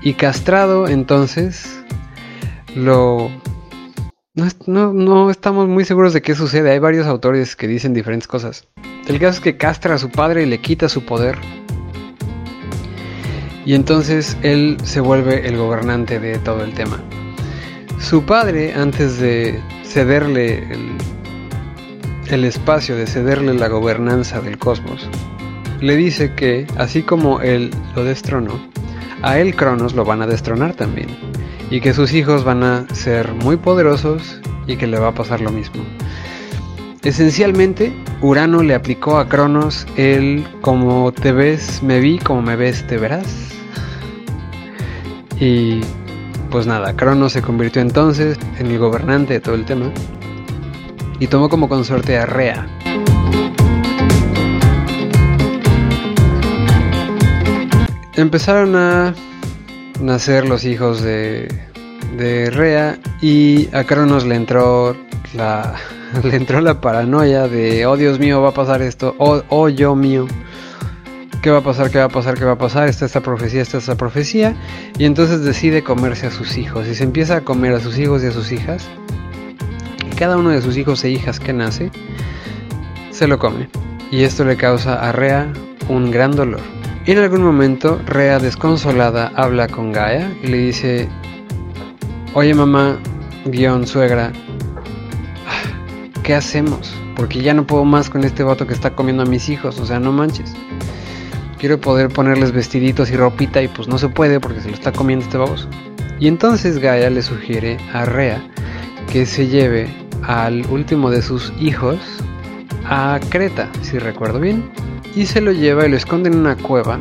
Y 0.00 0.14
castrado 0.14 0.86
entonces 0.86 1.82
lo... 2.76 3.32
No, 4.36 4.92
no, 4.92 5.28
estamos 5.28 5.66
muy 5.66 5.84
seguros 5.84 6.12
de 6.12 6.22
qué 6.22 6.36
sucede. 6.36 6.70
Hay 6.70 6.78
varios 6.78 7.08
autores 7.08 7.56
que 7.56 7.66
dicen 7.66 7.92
diferentes 7.92 8.28
cosas. 8.28 8.68
El 9.08 9.18
caso 9.18 9.38
es 9.38 9.40
que 9.40 9.56
castra 9.56 9.96
a 9.96 9.98
su 9.98 10.08
padre 10.08 10.44
y 10.44 10.46
le 10.46 10.60
quita 10.60 10.88
su 10.88 11.04
poder. 11.04 11.36
Y 13.66 13.74
entonces 13.74 14.36
él 14.42 14.76
se 14.84 15.00
vuelve 15.00 15.48
el 15.48 15.56
gobernante 15.56 16.20
de 16.20 16.38
todo 16.38 16.62
el 16.62 16.74
tema. 16.74 17.02
Su 17.98 18.22
padre, 18.24 18.72
antes 18.74 19.18
de 19.18 19.60
cederle 19.94 20.58
el, 20.72 20.88
el 22.26 22.44
espacio, 22.44 22.96
de 22.96 23.06
cederle 23.06 23.54
la 23.54 23.68
gobernanza 23.68 24.40
del 24.40 24.58
cosmos, 24.58 25.08
le 25.80 25.94
dice 25.94 26.34
que, 26.34 26.66
así 26.76 27.04
como 27.04 27.40
él 27.40 27.70
lo 27.94 28.02
destronó, 28.02 28.58
a 29.22 29.38
él 29.38 29.54
Cronos 29.54 29.94
lo 29.94 30.04
van 30.04 30.20
a 30.20 30.26
destronar 30.26 30.74
también, 30.74 31.06
y 31.70 31.80
que 31.80 31.94
sus 31.94 32.12
hijos 32.12 32.42
van 32.42 32.64
a 32.64 32.92
ser 32.92 33.34
muy 33.34 33.56
poderosos 33.56 34.40
y 34.66 34.74
que 34.74 34.88
le 34.88 34.98
va 34.98 35.10
a 35.10 35.14
pasar 35.14 35.40
lo 35.40 35.52
mismo. 35.52 35.84
Esencialmente, 37.04 37.92
Urano 38.20 38.64
le 38.64 38.74
aplicó 38.74 39.18
a 39.18 39.28
Cronos 39.28 39.86
el 39.96 40.44
como 40.60 41.12
te 41.12 41.30
ves, 41.30 41.84
me 41.84 42.00
vi, 42.00 42.18
como 42.18 42.42
me 42.42 42.56
ves, 42.56 42.84
te 42.88 42.96
verás. 42.98 43.54
Y 45.38 45.82
pues 46.54 46.68
nada, 46.68 46.94
Cronos 46.94 47.32
se 47.32 47.42
convirtió 47.42 47.82
entonces 47.82 48.38
en 48.60 48.68
el 48.68 48.78
gobernante 48.78 49.32
de 49.32 49.40
todo 49.40 49.56
el 49.56 49.64
tema 49.64 49.90
y 51.18 51.26
tomó 51.26 51.48
como 51.48 51.68
consorte 51.68 52.16
a 52.16 52.26
Rea. 52.26 52.68
Empezaron 58.14 58.76
a 58.76 59.14
nacer 60.00 60.48
los 60.48 60.64
hijos 60.64 61.02
de, 61.02 61.48
Rea 62.52 63.00
y 63.20 63.68
a 63.74 63.82
Cronos 63.82 64.24
le 64.24 64.36
entró 64.36 64.96
la 65.34 65.74
le 66.22 66.36
entró 66.36 66.60
la 66.60 66.80
paranoia 66.80 67.48
de 67.48 67.84
oh 67.84 67.96
Dios 67.96 68.20
mío 68.20 68.40
va 68.40 68.50
a 68.50 68.54
pasar 68.54 68.80
esto 68.80 69.16
oh, 69.18 69.42
oh 69.48 69.68
yo 69.68 69.96
mío 69.96 70.28
qué 71.44 71.50
va 71.50 71.58
a 71.58 71.60
pasar, 71.60 71.90
qué 71.90 71.98
va 71.98 72.04
a 72.04 72.08
pasar, 72.08 72.38
qué 72.38 72.44
va 72.46 72.52
a 72.52 72.58
pasar, 72.58 72.88
está 72.88 73.04
esta 73.04 73.20
profecía, 73.20 73.60
está 73.60 73.76
esta 73.76 73.96
profecía, 73.96 74.56
y 74.96 75.04
entonces 75.04 75.44
decide 75.44 75.84
comerse 75.84 76.26
a 76.26 76.30
sus 76.30 76.56
hijos, 76.56 76.88
y 76.88 76.94
se 76.94 77.04
empieza 77.04 77.36
a 77.36 77.40
comer 77.42 77.74
a 77.74 77.80
sus 77.80 77.98
hijos 77.98 78.24
y 78.24 78.28
a 78.28 78.32
sus 78.32 78.50
hijas, 78.50 78.88
y 80.10 80.16
cada 80.16 80.38
uno 80.38 80.48
de 80.48 80.62
sus 80.62 80.78
hijos 80.78 81.04
e 81.04 81.10
hijas 81.10 81.40
que 81.40 81.52
nace, 81.52 81.90
se 83.10 83.28
lo 83.28 83.38
come, 83.38 83.68
y 84.10 84.22
esto 84.22 84.46
le 84.46 84.56
causa 84.56 84.94
a 84.94 85.12
Rea 85.12 85.52
un 85.90 86.10
gran 86.10 86.34
dolor. 86.34 86.62
Y 87.04 87.10
en 87.10 87.18
algún 87.18 87.42
momento, 87.42 88.00
Rea 88.06 88.38
desconsolada 88.38 89.30
habla 89.36 89.68
con 89.68 89.92
Gaia 89.92 90.32
y 90.42 90.46
le 90.46 90.56
dice, 90.56 91.10
oye 92.32 92.54
mamá, 92.54 92.98
guion 93.44 93.86
suegra, 93.86 94.32
¿qué 96.22 96.34
hacemos? 96.34 96.94
Porque 97.14 97.42
ya 97.42 97.52
no 97.52 97.66
puedo 97.66 97.84
más 97.84 98.08
con 98.08 98.24
este 98.24 98.42
vato 98.42 98.66
que 98.66 98.72
está 98.72 98.94
comiendo 98.94 99.24
a 99.24 99.26
mis 99.26 99.50
hijos, 99.50 99.78
o 99.78 99.84
sea, 99.84 100.00
no 100.00 100.10
manches 100.10 100.54
quiero 101.64 101.80
poder 101.80 102.10
ponerles 102.10 102.52
vestiditos 102.52 103.10
y 103.10 103.16
ropita 103.16 103.62
y 103.62 103.68
pues 103.68 103.88
no 103.88 103.96
se 103.96 104.10
puede 104.10 104.38
porque 104.38 104.60
se 104.60 104.68
lo 104.68 104.74
está 104.74 104.92
comiendo 104.92 105.24
este 105.24 105.38
baboso. 105.38 105.66
Y 106.20 106.28
entonces 106.28 106.78
Gaia 106.78 107.08
le 107.08 107.22
sugiere 107.22 107.78
a 107.94 108.04
Rea 108.04 108.46
que 109.10 109.24
se 109.24 109.46
lleve 109.46 109.88
al 110.24 110.66
último 110.66 111.10
de 111.10 111.22
sus 111.22 111.54
hijos 111.58 111.96
a 112.84 113.18
Creta, 113.30 113.70
si 113.80 113.98
recuerdo 113.98 114.40
bien, 114.40 114.70
y 115.16 115.24
se 115.24 115.40
lo 115.40 115.52
lleva 115.52 115.86
y 115.86 115.88
lo 115.88 115.96
esconde 115.96 116.28
en 116.28 116.36
una 116.36 116.54
cueva. 116.54 117.00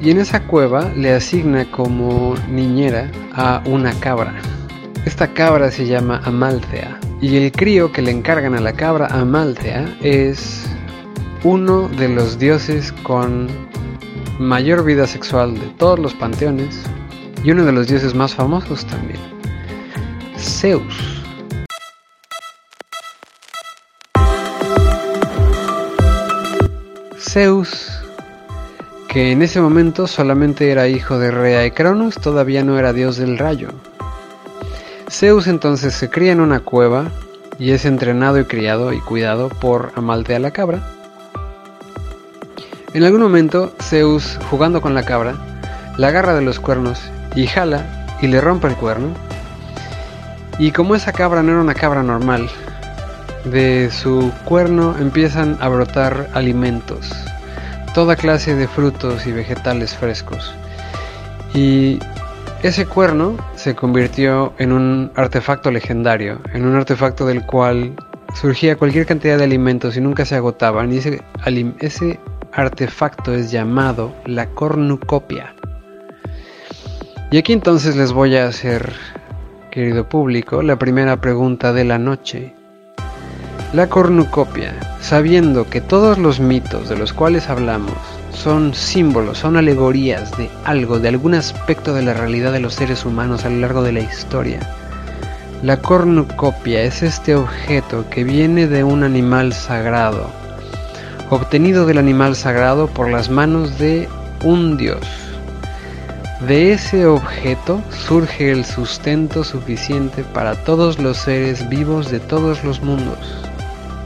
Y 0.00 0.12
en 0.12 0.18
esa 0.18 0.40
cueva 0.46 0.88
le 0.94 1.12
asigna 1.12 1.68
como 1.72 2.36
niñera 2.48 3.10
a 3.32 3.60
una 3.66 3.92
cabra. 3.98 4.34
Esta 5.04 5.34
cabra 5.34 5.72
se 5.72 5.84
llama 5.84 6.22
Amalthea. 6.24 7.00
Y 7.20 7.38
el 7.38 7.50
crío 7.50 7.90
que 7.90 8.02
le 8.02 8.12
encargan 8.12 8.54
a 8.54 8.60
la 8.60 8.72
cabra 8.72 9.08
Amalthea 9.08 9.96
es 10.00 10.64
uno 11.42 11.88
de 11.88 12.08
los 12.08 12.38
dioses 12.38 12.92
con 13.02 13.48
mayor 14.38 14.84
vida 14.84 15.06
sexual 15.06 15.54
de 15.54 15.66
todos 15.78 15.98
los 15.98 16.14
panteones 16.14 16.82
y 17.42 17.50
uno 17.50 17.64
de 17.64 17.72
los 17.72 17.86
dioses 17.86 18.14
más 18.14 18.34
famosos 18.34 18.84
también, 18.86 19.20
Zeus. 20.36 21.22
Zeus, 27.18 27.90
que 29.08 29.32
en 29.32 29.42
ese 29.42 29.60
momento 29.60 30.06
solamente 30.06 30.70
era 30.70 30.88
hijo 30.88 31.18
de 31.18 31.30
Rea 31.30 31.66
y 31.66 31.70
Cronos, 31.70 32.16
todavía 32.16 32.64
no 32.64 32.78
era 32.78 32.92
dios 32.92 33.16
del 33.16 33.38
rayo. 33.38 33.68
Zeus 35.10 35.46
entonces 35.46 35.94
se 35.94 36.10
cría 36.10 36.32
en 36.32 36.40
una 36.40 36.60
cueva 36.60 37.10
y 37.58 37.70
es 37.70 37.84
entrenado 37.84 38.38
y 38.38 38.44
criado 38.44 38.92
y 38.92 39.00
cuidado 39.00 39.48
por 39.48 39.92
Amaltea 39.94 40.38
la 40.38 40.50
cabra, 40.50 40.95
en 42.96 43.04
algún 43.04 43.20
momento, 43.20 43.74
Zeus, 43.78 44.38
jugando 44.50 44.80
con 44.80 44.94
la 44.94 45.02
cabra, 45.02 45.34
la 45.98 46.08
agarra 46.08 46.34
de 46.34 46.40
los 46.40 46.58
cuernos 46.58 46.98
y 47.34 47.46
jala 47.46 48.06
y 48.22 48.26
le 48.26 48.40
rompe 48.40 48.68
el 48.68 48.74
cuerno. 48.74 49.08
Y 50.58 50.70
como 50.70 50.94
esa 50.94 51.12
cabra 51.12 51.42
no 51.42 51.52
era 51.52 51.60
una 51.60 51.74
cabra 51.74 52.02
normal, 52.02 52.48
de 53.44 53.90
su 53.90 54.32
cuerno 54.46 54.96
empiezan 54.98 55.58
a 55.60 55.68
brotar 55.68 56.30
alimentos, 56.32 57.12
toda 57.92 58.16
clase 58.16 58.54
de 58.54 58.66
frutos 58.66 59.26
y 59.26 59.32
vegetales 59.32 59.94
frescos. 59.94 60.54
Y 61.52 61.98
ese 62.62 62.86
cuerno 62.86 63.36
se 63.56 63.74
convirtió 63.74 64.54
en 64.56 64.72
un 64.72 65.12
artefacto 65.16 65.70
legendario, 65.70 66.40
en 66.54 66.64
un 66.64 66.74
artefacto 66.74 67.26
del 67.26 67.44
cual 67.44 67.92
surgía 68.34 68.76
cualquier 68.76 69.04
cantidad 69.04 69.36
de 69.36 69.44
alimentos 69.44 69.98
y 69.98 70.00
nunca 70.00 70.24
se 70.24 70.36
agotaban. 70.36 70.90
Y 70.94 70.96
ese, 70.96 71.22
ese 71.80 72.20
artefacto 72.56 73.34
es 73.34 73.50
llamado 73.50 74.14
la 74.24 74.46
cornucopia. 74.46 75.54
Y 77.30 77.36
aquí 77.36 77.52
entonces 77.52 77.96
les 77.96 78.12
voy 78.12 78.36
a 78.36 78.46
hacer, 78.46 78.94
querido 79.70 80.08
público, 80.08 80.62
la 80.62 80.76
primera 80.76 81.20
pregunta 81.20 81.74
de 81.74 81.84
la 81.84 81.98
noche. 81.98 82.54
La 83.74 83.88
cornucopia, 83.88 84.72
sabiendo 85.02 85.68
que 85.68 85.82
todos 85.82 86.16
los 86.16 86.40
mitos 86.40 86.88
de 86.88 86.96
los 86.96 87.12
cuales 87.12 87.50
hablamos 87.50 87.92
son 88.32 88.72
símbolos, 88.72 89.36
son 89.36 89.58
alegorías 89.58 90.34
de 90.38 90.48
algo, 90.64 90.98
de 90.98 91.08
algún 91.08 91.34
aspecto 91.34 91.92
de 91.92 92.02
la 92.02 92.14
realidad 92.14 92.52
de 92.52 92.60
los 92.60 92.72
seres 92.72 93.04
humanos 93.04 93.44
a 93.44 93.50
lo 93.50 93.58
largo 93.58 93.82
de 93.82 93.92
la 93.92 94.00
historia. 94.00 94.60
La 95.62 95.76
cornucopia 95.78 96.82
es 96.84 97.02
este 97.02 97.34
objeto 97.34 98.08
que 98.08 98.24
viene 98.24 98.66
de 98.66 98.82
un 98.82 99.04
animal 99.04 99.52
sagrado, 99.52 100.30
obtenido 101.30 101.86
del 101.86 101.98
animal 101.98 102.36
sagrado 102.36 102.86
por 102.86 103.10
las 103.10 103.28
manos 103.30 103.78
de 103.78 104.08
un 104.44 104.76
dios. 104.76 105.00
De 106.46 106.72
ese 106.72 107.06
objeto 107.06 107.82
surge 107.90 108.52
el 108.52 108.64
sustento 108.64 109.42
suficiente 109.42 110.22
para 110.22 110.54
todos 110.54 110.98
los 110.98 111.16
seres 111.16 111.68
vivos 111.68 112.10
de 112.10 112.20
todos 112.20 112.62
los 112.62 112.82
mundos. 112.82 113.18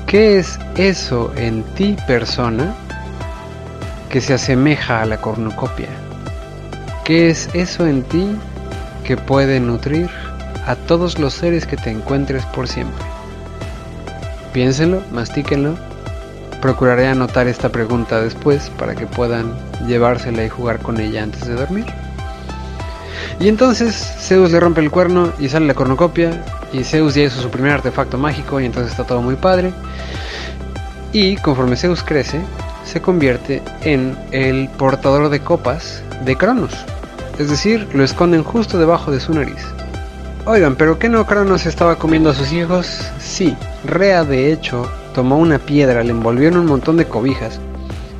¿Qué 0.06 0.38
es 0.38 0.58
eso 0.76 1.32
en 1.36 1.62
ti 1.74 1.96
persona 2.06 2.74
que 4.08 4.20
se 4.20 4.34
asemeja 4.34 5.02
a 5.02 5.06
la 5.06 5.20
cornucopia? 5.20 5.88
¿Qué 7.04 7.30
es 7.30 7.48
eso 7.52 7.86
en 7.86 8.02
ti 8.04 8.26
que 9.04 9.16
puede 9.16 9.60
nutrir 9.60 10.08
a 10.66 10.76
todos 10.76 11.18
los 11.18 11.34
seres 11.34 11.66
que 11.66 11.76
te 11.76 11.90
encuentres 11.90 12.44
por 12.46 12.68
siempre? 12.68 13.04
Piénsenlo, 14.52 15.02
mastíquenlo 15.12 15.89
procuraré 16.60 17.08
anotar 17.08 17.48
esta 17.48 17.70
pregunta 17.70 18.20
después 18.20 18.70
para 18.78 18.94
que 18.94 19.06
puedan 19.06 19.54
llevársela 19.86 20.44
y 20.44 20.48
jugar 20.48 20.78
con 20.78 21.00
ella 21.00 21.22
antes 21.22 21.46
de 21.46 21.54
dormir. 21.54 21.86
Y 23.38 23.48
entonces 23.48 23.94
Zeus 24.18 24.52
le 24.52 24.60
rompe 24.60 24.80
el 24.80 24.90
cuerno 24.90 25.32
y 25.38 25.48
sale 25.48 25.66
la 25.66 25.74
cornucopia 25.74 26.44
y 26.72 26.84
Zeus 26.84 27.14
ya 27.14 27.22
hizo 27.22 27.40
su 27.40 27.50
primer 27.50 27.72
artefacto 27.72 28.18
mágico 28.18 28.60
y 28.60 28.66
entonces 28.66 28.92
está 28.92 29.04
todo 29.04 29.22
muy 29.22 29.36
padre. 29.36 29.72
Y 31.12 31.36
conforme 31.36 31.76
Zeus 31.76 32.02
crece, 32.02 32.40
se 32.84 33.00
convierte 33.00 33.62
en 33.82 34.16
el 34.30 34.68
portador 34.68 35.30
de 35.30 35.40
copas 35.40 36.02
de 36.24 36.36
Cronos. 36.36 36.74
Es 37.38 37.48
decir, 37.48 37.88
lo 37.94 38.04
esconden 38.04 38.44
justo 38.44 38.78
debajo 38.78 39.10
de 39.10 39.20
su 39.20 39.32
nariz. 39.32 39.64
Oigan, 40.44 40.76
¿pero 40.76 40.98
qué 40.98 41.08
no 41.08 41.26
Cronos 41.26 41.64
estaba 41.64 41.96
comiendo 41.96 42.30
a 42.30 42.34
sus 42.34 42.52
hijos? 42.52 43.10
Sí, 43.18 43.56
Rea 43.84 44.24
de 44.24 44.52
hecho 44.52 44.90
tomó 45.14 45.38
una 45.38 45.58
piedra, 45.58 46.02
le 46.02 46.10
envolvió 46.10 46.48
en 46.48 46.56
un 46.56 46.66
montón 46.66 46.96
de 46.96 47.06
cobijas 47.06 47.60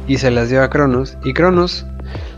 y 0.06 0.18
se 0.18 0.30
las 0.30 0.49
dio 0.49 0.62
a 0.62 0.70
Cronos. 0.70 1.16
Y 1.25 1.35
Cronos 1.35 1.87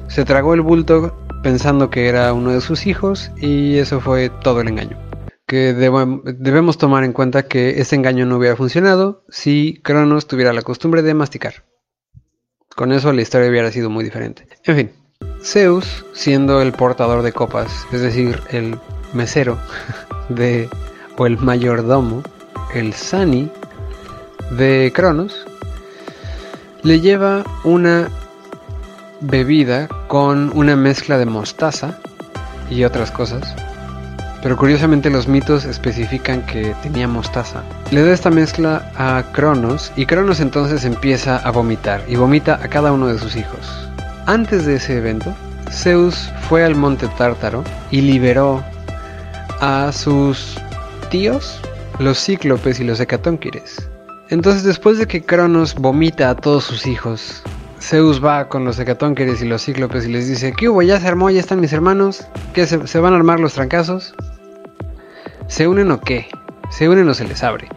se 0.09 0.25
tragó 0.25 0.55
el 0.55 0.61
bulto 0.61 1.17
pensando 1.43 1.91
que 1.91 2.09
era 2.09 2.33
uno 2.33 2.53
de 2.53 2.61
sus 2.61 2.87
hijos 2.87 3.31
y 3.37 3.79
eso 3.79 4.01
fue 4.01 4.29
todo 4.29 4.61
el 4.61 4.69
engaño. 4.69 4.99
Que 5.47 5.73
debemos 5.75 6.79
tomar 6.79 7.05
en 7.05 7.13
cuenta 7.13 7.43
que 7.43 7.81
ese 7.81 7.97
engaño 7.97 8.27
no 8.27 8.37
hubiera 8.37 8.57
funcionado 8.57 9.25
si 9.29 9.81
Cronos 9.83 10.27
tuviera 10.27 10.53
la 10.53 10.63
costumbre 10.63 11.03
de 11.03 11.15
masticar. 11.15 11.65
Con 12.75 12.93
eso 12.93 13.13
la 13.13 13.23
historia 13.23 13.51
hubiera 13.51 13.71
sido 13.71 13.91
muy 13.91 14.05
diferente. 14.05 14.49
En 14.65 14.77
fin, 14.77 14.93
Zeus, 15.43 16.07
siendo 16.13 16.63
el 16.63 16.73
portador 16.73 17.23
de 17.23 17.33
copas, 17.33 17.87
es 17.93 18.01
decir, 18.01 18.41
el 18.51 18.79
mesero 19.13 19.59
de 20.29 20.69
o 21.19 21.27
el 21.27 21.39
mayordomo, 21.39 22.23
el 22.75 22.95
Sani 22.95 23.51
de 24.51 24.93
Cronos, 24.95 25.47
le 26.83 27.01
lleva 27.01 27.45
una 27.65 28.09
bebida 29.21 29.89
con 30.09 30.51
una 30.55 30.77
mezcla 30.77 31.19
de 31.19 31.27
mostaza 31.27 31.99
y 32.71 32.85
otras 32.85 33.11
cosas. 33.11 33.55
Pero 34.43 34.57
curiosamente 34.57 35.09
los 35.09 35.29
mitos 35.29 35.65
especifican 35.65 36.45
que 36.47 36.75
tenía 36.83 37.07
mostaza. 37.07 37.63
Le 37.93 38.03
da 38.03 38.13
esta 38.13 38.31
mezcla 38.31 38.91
a 38.97 39.23
Cronos 39.33 39.93
y 39.95 40.07
Cronos 40.07 40.41
entonces 40.41 40.85
empieza 40.85 41.37
a 41.37 41.51
vomitar 41.53 42.03
y 42.09 42.17
vomita 42.17 42.55
a 42.55 42.69
cada 42.69 42.93
uno 42.93 43.07
de 43.07 43.19
sus 43.19 43.37
hijos. 43.37 43.89
Antes 44.27 44.67
de 44.67 44.77
ese 44.77 44.99
evento, 44.99 45.33
Zeus 45.71 46.31
fue 46.49 46.65
al 46.65 46.75
monte 46.75 47.09
Tártaro 47.17 47.63
y 47.93 48.01
liberó 48.01 48.65
a 49.61 49.93
sus 49.93 50.57
tíos, 51.11 51.61
los 52.01 52.19
cíclopes 52.19 52.81
y 52.81 52.85
los 52.85 52.99
hecatónquires. 52.99 53.89
Entonces 54.33 54.63
después 54.65 54.97
de 54.97 55.07
que 55.07 55.23
Cronos 55.23 55.75
vomita 55.75 56.31
a 56.31 56.35
todos 56.35 56.65
sus 56.65 56.87
hijos 56.87 57.43
Zeus 57.83 58.25
va 58.25 58.49
con 58.49 58.65
los 58.65 58.79
hecatónqueres 58.79 59.43
y 59.43 59.47
los 59.47 59.63
cíclopes 59.63 60.07
y 60.07 60.09
les 60.09 60.27
dice, 60.27 60.55
¿qué 60.57 60.71
hubo? 60.71 60.81
¿Ya 60.81 60.99
se 60.99 61.07
armó? 61.07 61.29
¿Ya 61.29 61.39
están 61.39 61.61
mis 61.61 61.75
hermanos? 61.75 62.27
¿Qué 62.55 62.67
se, 62.67 62.99
van 62.99 63.13
a 63.13 63.17
armar 63.17 63.41
los 63.41 63.53
trancazos? 63.53 64.15
¿Se 65.49 65.69
unen 65.69 65.91
o 65.91 66.01
qué? 66.01 66.29
¿Se 66.71 66.89
unen 66.89 67.11
o 67.11 67.15
se 67.15 67.25
les 67.25 67.43
abre? 67.43 67.69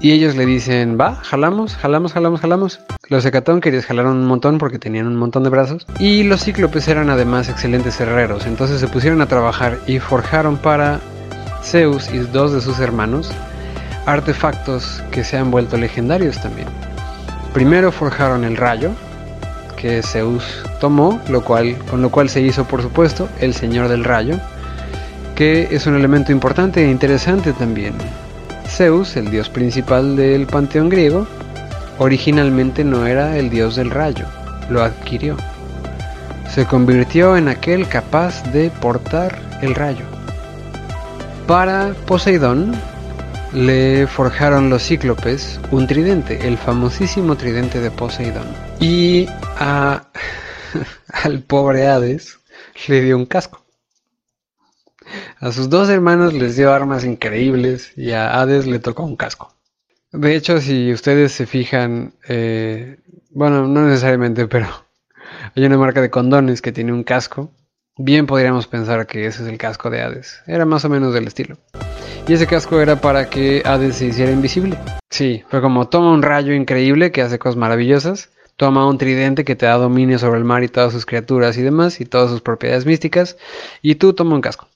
Y 0.00 0.12
ellos 0.12 0.36
le 0.36 0.46
dicen, 0.46 0.96
va, 0.98 1.16
jalamos, 1.16 1.76
jalamos, 1.76 2.14
jalamos, 2.14 2.40
jalamos. 2.40 2.80
Los 3.10 3.26
hecatónqueres 3.26 3.84
jalaron 3.84 4.16
un 4.16 4.26
montón 4.26 4.56
porque 4.56 4.78
tenían 4.78 5.06
un 5.06 5.16
montón 5.16 5.42
de 5.42 5.50
brazos. 5.50 5.86
Y 5.98 6.22
los 6.22 6.44
cíclopes 6.44 6.88
eran 6.88 7.10
además 7.10 7.50
excelentes 7.50 8.00
herreros. 8.00 8.46
Entonces 8.46 8.80
se 8.80 8.88
pusieron 8.88 9.20
a 9.20 9.26
trabajar 9.26 9.78
y 9.86 9.98
forjaron 9.98 10.56
para 10.56 11.00
Zeus 11.62 12.08
y 12.10 12.18
dos 12.20 12.54
de 12.54 12.62
sus 12.62 12.78
hermanos 12.78 13.30
artefactos 14.08 15.02
que 15.10 15.22
se 15.22 15.36
han 15.36 15.50
vuelto 15.50 15.76
legendarios 15.76 16.40
también. 16.40 16.68
Primero 17.52 17.92
forjaron 17.92 18.44
el 18.44 18.56
rayo, 18.56 18.92
que 19.76 20.02
Zeus 20.02 20.44
tomó, 20.80 21.20
lo 21.28 21.44
cual, 21.44 21.76
con 21.90 22.02
lo 22.02 22.10
cual 22.10 22.28
se 22.28 22.40
hizo 22.40 22.64
por 22.64 22.82
supuesto 22.82 23.28
el 23.40 23.54
Señor 23.54 23.88
del 23.88 24.04
Rayo, 24.04 24.38
que 25.36 25.68
es 25.70 25.86
un 25.86 25.94
elemento 25.94 26.32
importante 26.32 26.84
e 26.84 26.90
interesante 26.90 27.52
también. 27.52 27.94
Zeus, 28.66 29.16
el 29.16 29.30
dios 29.30 29.48
principal 29.48 30.16
del 30.16 30.46
panteón 30.46 30.88
griego, 30.88 31.26
originalmente 31.98 32.84
no 32.84 33.06
era 33.06 33.36
el 33.36 33.50
dios 33.50 33.76
del 33.76 33.90
rayo, 33.90 34.24
lo 34.70 34.82
adquirió. 34.82 35.36
Se 36.48 36.64
convirtió 36.64 37.36
en 37.36 37.48
aquel 37.48 37.86
capaz 37.88 38.42
de 38.52 38.70
portar 38.70 39.38
el 39.62 39.74
rayo. 39.74 40.04
Para 41.46 41.92
Poseidón, 42.06 42.74
le 43.52 44.06
forjaron 44.06 44.70
los 44.70 44.82
cíclopes 44.82 45.60
un 45.70 45.86
tridente, 45.86 46.46
el 46.46 46.58
famosísimo 46.58 47.36
tridente 47.36 47.80
de 47.80 47.90
Poseidón. 47.90 48.46
Y 48.80 49.26
a, 49.58 50.08
al 51.12 51.42
pobre 51.42 51.86
Hades 51.86 52.38
le 52.88 53.02
dio 53.02 53.16
un 53.16 53.26
casco. 53.26 53.64
A 55.40 55.52
sus 55.52 55.70
dos 55.70 55.88
hermanos 55.88 56.34
les 56.34 56.56
dio 56.56 56.72
armas 56.72 57.04
increíbles 57.04 57.92
y 57.96 58.12
a 58.12 58.38
Hades 58.38 58.66
le 58.66 58.78
tocó 58.78 59.04
un 59.04 59.16
casco. 59.16 59.54
De 60.12 60.34
hecho, 60.34 60.60
si 60.60 60.92
ustedes 60.92 61.32
se 61.32 61.46
fijan, 61.46 62.14
eh, 62.28 62.98
bueno, 63.30 63.66
no 63.66 63.86
necesariamente, 63.86 64.46
pero 64.46 64.66
hay 65.54 65.64
una 65.64 65.78
marca 65.78 66.00
de 66.00 66.10
condones 66.10 66.60
que 66.60 66.72
tiene 66.72 66.92
un 66.92 67.04
casco. 67.04 67.52
Bien 68.00 68.28
podríamos 68.28 68.68
pensar 68.68 69.08
que 69.08 69.26
ese 69.26 69.42
es 69.42 69.48
el 69.48 69.58
casco 69.58 69.90
de 69.90 70.00
Hades. 70.00 70.40
Era 70.46 70.64
más 70.64 70.84
o 70.84 70.88
menos 70.88 71.12
del 71.12 71.26
estilo. 71.26 71.56
Y 72.28 72.32
ese 72.32 72.46
casco 72.46 72.80
era 72.80 73.00
para 73.00 73.28
que 73.28 73.60
Hades 73.64 73.96
se 73.96 74.06
hiciera 74.06 74.30
invisible. 74.30 74.78
Sí, 75.10 75.42
fue 75.48 75.60
como 75.60 75.88
toma 75.88 76.12
un 76.12 76.22
rayo 76.22 76.52
increíble 76.52 77.10
que 77.10 77.22
hace 77.22 77.40
cosas 77.40 77.56
maravillosas, 77.56 78.30
toma 78.56 78.86
un 78.86 78.98
tridente 78.98 79.44
que 79.44 79.56
te 79.56 79.66
da 79.66 79.78
dominio 79.78 80.20
sobre 80.20 80.38
el 80.38 80.44
mar 80.44 80.62
y 80.62 80.68
todas 80.68 80.92
sus 80.92 81.06
criaturas 81.06 81.58
y 81.58 81.62
demás, 81.62 82.00
y 82.00 82.04
todas 82.04 82.30
sus 82.30 82.40
propiedades 82.40 82.86
místicas, 82.86 83.36
y 83.82 83.96
tú 83.96 84.12
toma 84.12 84.36
un 84.36 84.42
casco. 84.42 84.68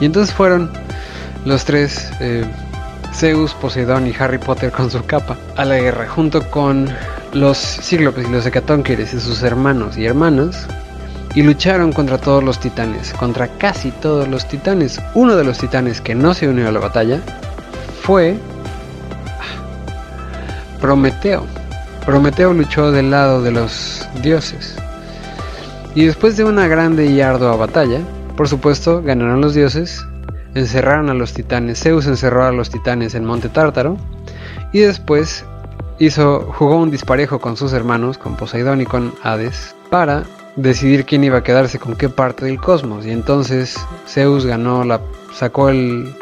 Y 0.00 0.04
entonces 0.04 0.32
fueron 0.32 0.70
los 1.44 1.64
tres, 1.64 2.12
eh, 2.20 2.44
Zeus, 3.12 3.54
Poseidón 3.54 4.06
y 4.06 4.14
Harry 4.16 4.38
Potter 4.38 4.70
con 4.70 4.88
su 4.88 5.04
capa, 5.04 5.36
a 5.56 5.64
la 5.64 5.78
guerra, 5.78 6.08
junto 6.08 6.48
con 6.48 6.88
los 7.32 7.58
cíclopes 7.58 8.28
y 8.28 8.30
los 8.30 8.46
hecatónqueres 8.46 9.14
y 9.14 9.18
sus 9.18 9.42
hermanos 9.42 9.98
y 9.98 10.06
hermanas, 10.06 10.68
y 11.34 11.42
lucharon 11.42 11.92
contra 11.92 12.18
todos 12.18 12.42
los 12.42 12.58
titanes, 12.58 13.12
contra 13.12 13.48
casi 13.48 13.90
todos 13.90 14.28
los 14.28 14.46
titanes. 14.48 15.00
Uno 15.14 15.36
de 15.36 15.44
los 15.44 15.58
titanes 15.58 16.00
que 16.00 16.14
no 16.14 16.34
se 16.34 16.48
unió 16.48 16.68
a 16.68 16.72
la 16.72 16.80
batalla 16.80 17.20
fue 18.02 18.36
ah, 19.38 20.80
Prometeo. 20.80 21.46
Prometeo 22.06 22.52
luchó 22.54 22.90
del 22.90 23.10
lado 23.10 23.42
de 23.42 23.50
los 23.50 24.08
dioses. 24.22 24.76
Y 25.94 26.06
después 26.06 26.36
de 26.36 26.44
una 26.44 26.68
grande 26.68 27.06
y 27.06 27.20
ardua 27.20 27.56
batalla, 27.56 28.00
por 28.36 28.48
supuesto, 28.48 29.02
ganaron 29.02 29.40
los 29.40 29.54
dioses, 29.54 30.06
encerraron 30.54 31.10
a 31.10 31.14
los 31.14 31.34
titanes. 31.34 31.80
Zeus 31.82 32.06
encerró 32.06 32.44
a 32.44 32.52
los 32.52 32.70
titanes 32.70 33.14
en 33.14 33.24
Monte 33.24 33.48
Tártaro 33.48 33.96
y 34.72 34.80
después 34.80 35.44
hizo 35.98 36.52
jugó 36.52 36.76
un 36.76 36.90
disparejo 36.90 37.40
con 37.40 37.56
sus 37.56 37.72
hermanos, 37.72 38.18
con 38.18 38.36
Poseidón 38.36 38.80
y 38.80 38.86
con 38.86 39.12
Hades, 39.22 39.74
para 39.90 40.24
decidir 40.58 41.04
quién 41.04 41.22
iba 41.22 41.38
a 41.38 41.42
quedarse 41.42 41.78
con 41.78 41.96
qué 41.96 42.08
parte 42.08 42.44
del 42.44 42.60
cosmos. 42.60 43.06
Y 43.06 43.10
entonces 43.10 43.76
Zeus 44.06 44.44
ganó 44.44 44.84
la, 44.84 45.00
sacó 45.32 45.68
el, 45.68 46.12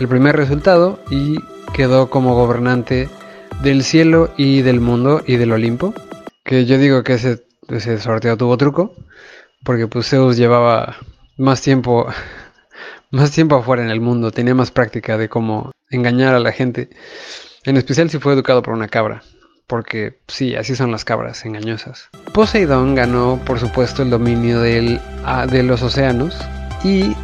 el 0.00 0.08
primer 0.08 0.36
resultado 0.36 0.98
y 1.10 1.36
quedó 1.74 2.10
como 2.10 2.34
gobernante 2.34 3.08
del 3.62 3.84
cielo 3.84 4.32
y 4.36 4.62
del 4.62 4.80
mundo 4.80 5.22
y 5.26 5.36
del 5.36 5.52
Olimpo. 5.52 5.94
Que 6.42 6.64
yo 6.64 6.78
digo 6.78 7.02
que 7.02 7.14
ese, 7.14 7.44
ese 7.68 7.98
sorteo 7.98 8.36
tuvo 8.36 8.56
truco, 8.56 8.94
porque 9.62 9.86
pues 9.86 10.08
Zeus 10.08 10.36
llevaba 10.36 10.96
más 11.36 11.60
tiempo, 11.60 12.06
más 13.10 13.30
tiempo 13.30 13.56
afuera 13.56 13.84
en 13.84 13.90
el 13.90 14.00
mundo, 14.00 14.30
tenía 14.30 14.54
más 14.54 14.70
práctica 14.70 15.18
de 15.18 15.28
cómo 15.28 15.70
engañar 15.90 16.34
a 16.34 16.40
la 16.40 16.52
gente, 16.52 16.88
en 17.64 17.76
especial 17.76 18.08
si 18.08 18.18
fue 18.18 18.32
educado 18.32 18.62
por 18.62 18.72
una 18.72 18.88
cabra 18.88 19.22
porque 19.70 20.18
sí, 20.26 20.56
así 20.56 20.74
son 20.74 20.90
las 20.90 21.04
cabras 21.04 21.46
engañosas. 21.46 22.10
Poseidón 22.34 22.96
ganó, 22.96 23.40
por 23.46 23.60
supuesto, 23.60 24.02
el 24.02 24.10
dominio 24.10 24.60
del, 24.60 25.00
de 25.48 25.62
los 25.62 25.80
océanos 25.82 26.36
y 26.82 27.14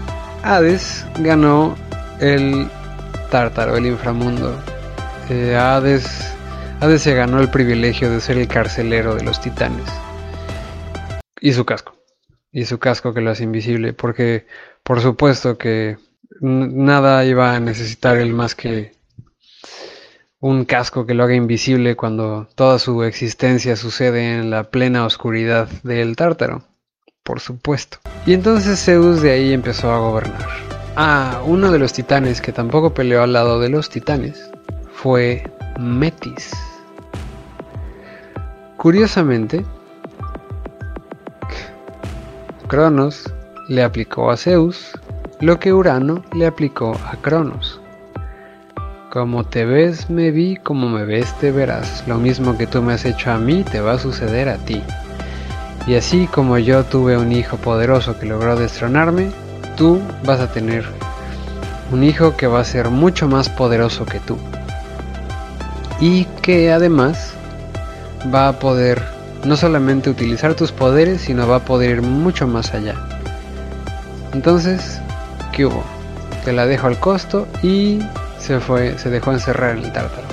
Hades 0.44 1.04
ganó 1.18 1.74
el 2.20 2.68
Tártaro, 3.32 3.76
el 3.76 3.86
inframundo. 3.86 4.56
Eh, 5.28 5.56
Hades, 5.56 6.32
Hades 6.80 7.02
se 7.02 7.14
ganó 7.14 7.40
el 7.40 7.50
privilegio 7.50 8.12
de 8.12 8.20
ser 8.20 8.38
el 8.38 8.46
carcelero 8.46 9.16
de 9.16 9.24
los 9.24 9.40
titanes. 9.40 9.88
Y 11.40 11.52
su 11.52 11.66
casco. 11.66 11.96
Y 12.52 12.66
su 12.66 12.78
casco 12.78 13.12
que 13.12 13.22
lo 13.22 13.32
hace 13.32 13.42
invisible, 13.42 13.92
porque 13.92 14.46
por 14.84 15.00
supuesto 15.00 15.58
que 15.58 15.96
nada 16.40 17.24
iba 17.24 17.56
a 17.56 17.58
necesitar 17.58 18.18
él 18.18 18.32
más 18.32 18.54
que 18.54 18.92
un 20.40 20.64
casco 20.64 21.06
que 21.06 21.14
lo 21.14 21.24
haga 21.24 21.34
invisible 21.34 21.96
cuando 21.96 22.48
toda 22.54 22.78
su 22.78 23.02
existencia 23.02 23.76
sucede 23.76 24.34
en 24.34 24.50
la 24.50 24.64
plena 24.64 25.06
oscuridad 25.06 25.68
del 25.82 26.16
tártaro, 26.16 26.62
por 27.22 27.40
supuesto. 27.40 27.98
Y 28.26 28.34
entonces 28.34 28.84
Zeus 28.84 29.22
de 29.22 29.32
ahí 29.32 29.52
empezó 29.52 29.90
a 29.90 29.98
gobernar. 29.98 30.46
Ah, 30.96 31.42
uno 31.44 31.70
de 31.72 31.78
los 31.78 31.92
titanes 31.92 32.40
que 32.40 32.52
tampoco 32.52 32.94
peleó 32.94 33.22
al 33.22 33.32
lado 33.32 33.60
de 33.60 33.68
los 33.68 33.88
titanes 33.88 34.50
fue 34.92 35.42
Metis. 35.78 36.50
Curiosamente, 38.76 39.64
Cronos 42.68 43.32
le 43.68 43.82
aplicó 43.82 44.30
a 44.30 44.36
Zeus 44.36 44.92
lo 45.40 45.58
que 45.58 45.72
Urano 45.72 46.24
le 46.32 46.46
aplicó 46.46 46.98
a 47.04 47.16
Cronos. 47.16 47.80
Como 49.10 49.44
te 49.44 49.64
ves, 49.64 50.10
me 50.10 50.32
vi, 50.32 50.56
como 50.56 50.88
me 50.88 51.04
ves, 51.04 51.32
te 51.38 51.52
verás. 51.52 52.02
Lo 52.08 52.18
mismo 52.18 52.58
que 52.58 52.66
tú 52.66 52.82
me 52.82 52.92
has 52.92 53.04
hecho 53.04 53.30
a 53.30 53.38
mí, 53.38 53.62
te 53.62 53.80
va 53.80 53.92
a 53.92 53.98
suceder 53.98 54.48
a 54.48 54.56
ti. 54.56 54.82
Y 55.86 55.94
así 55.94 56.26
como 56.26 56.58
yo 56.58 56.84
tuve 56.84 57.16
un 57.16 57.30
hijo 57.30 57.56
poderoso 57.56 58.18
que 58.18 58.26
logró 58.26 58.56
destronarme, 58.56 59.30
tú 59.76 60.00
vas 60.24 60.40
a 60.40 60.50
tener 60.50 60.84
un 61.92 62.02
hijo 62.02 62.36
que 62.36 62.48
va 62.48 62.58
a 62.60 62.64
ser 62.64 62.90
mucho 62.90 63.28
más 63.28 63.48
poderoso 63.48 64.04
que 64.04 64.18
tú. 64.18 64.36
Y 66.00 66.24
que 66.42 66.72
además 66.72 67.34
va 68.34 68.48
a 68.48 68.58
poder 68.58 69.00
no 69.44 69.56
solamente 69.56 70.10
utilizar 70.10 70.54
tus 70.54 70.72
poderes, 70.72 71.20
sino 71.20 71.46
va 71.46 71.56
a 71.56 71.64
poder 71.64 71.90
ir 71.90 72.02
mucho 72.02 72.48
más 72.48 72.74
allá. 72.74 72.96
Entonces, 74.32 75.00
¿qué 75.52 75.66
hubo? 75.66 75.84
Te 76.44 76.52
la 76.52 76.66
dejo 76.66 76.88
al 76.88 76.98
costo 76.98 77.46
y 77.62 78.00
se 78.46 78.60
fue, 78.60 78.96
se 78.96 79.10
dejó 79.10 79.32
encerrar 79.32 79.76
en 79.76 79.84
el 79.84 79.92
tártaro. 79.92 80.26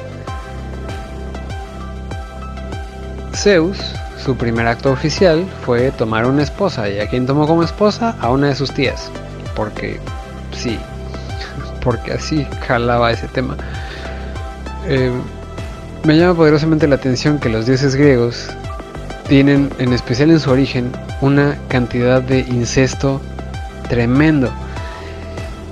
Zeus, 3.36 3.78
su 4.24 4.38
primer 4.38 4.68
acto 4.68 4.92
oficial 4.92 5.46
fue 5.66 5.90
tomar 5.92 6.28
una 6.28 6.44
esposa. 6.44 6.88
¿Y 6.90 7.00
a 7.00 7.10
quién 7.10 7.26
tomó 7.26 7.48
como 7.48 7.64
esposa? 7.64 8.16
A 8.22 8.30
una 8.30 8.48
de 8.50 8.56
sus 8.56 8.72
tías. 8.72 9.12
Porque 9.56 10.00
sí, 10.52 10.78
porque 11.84 12.14
así 12.14 12.48
jalaba 12.68 13.12
ese 13.12 13.28
tema. 13.28 13.58
Eh, 14.88 15.12
me 16.04 16.16
llama 16.16 16.36
poderosamente 16.36 16.88
la 16.88 16.96
atención 16.96 17.40
que 17.40 17.50
los 17.50 17.66
dioses 17.66 17.96
griegos 17.96 18.48
tienen, 19.28 19.72
en 19.80 19.92
especial 19.92 20.30
en 20.30 20.40
su 20.40 20.52
origen, 20.52 20.92
una 21.22 21.58
cantidad 21.68 22.22
de 22.22 22.42
incesto 22.42 23.20
tremendo. 23.90 24.52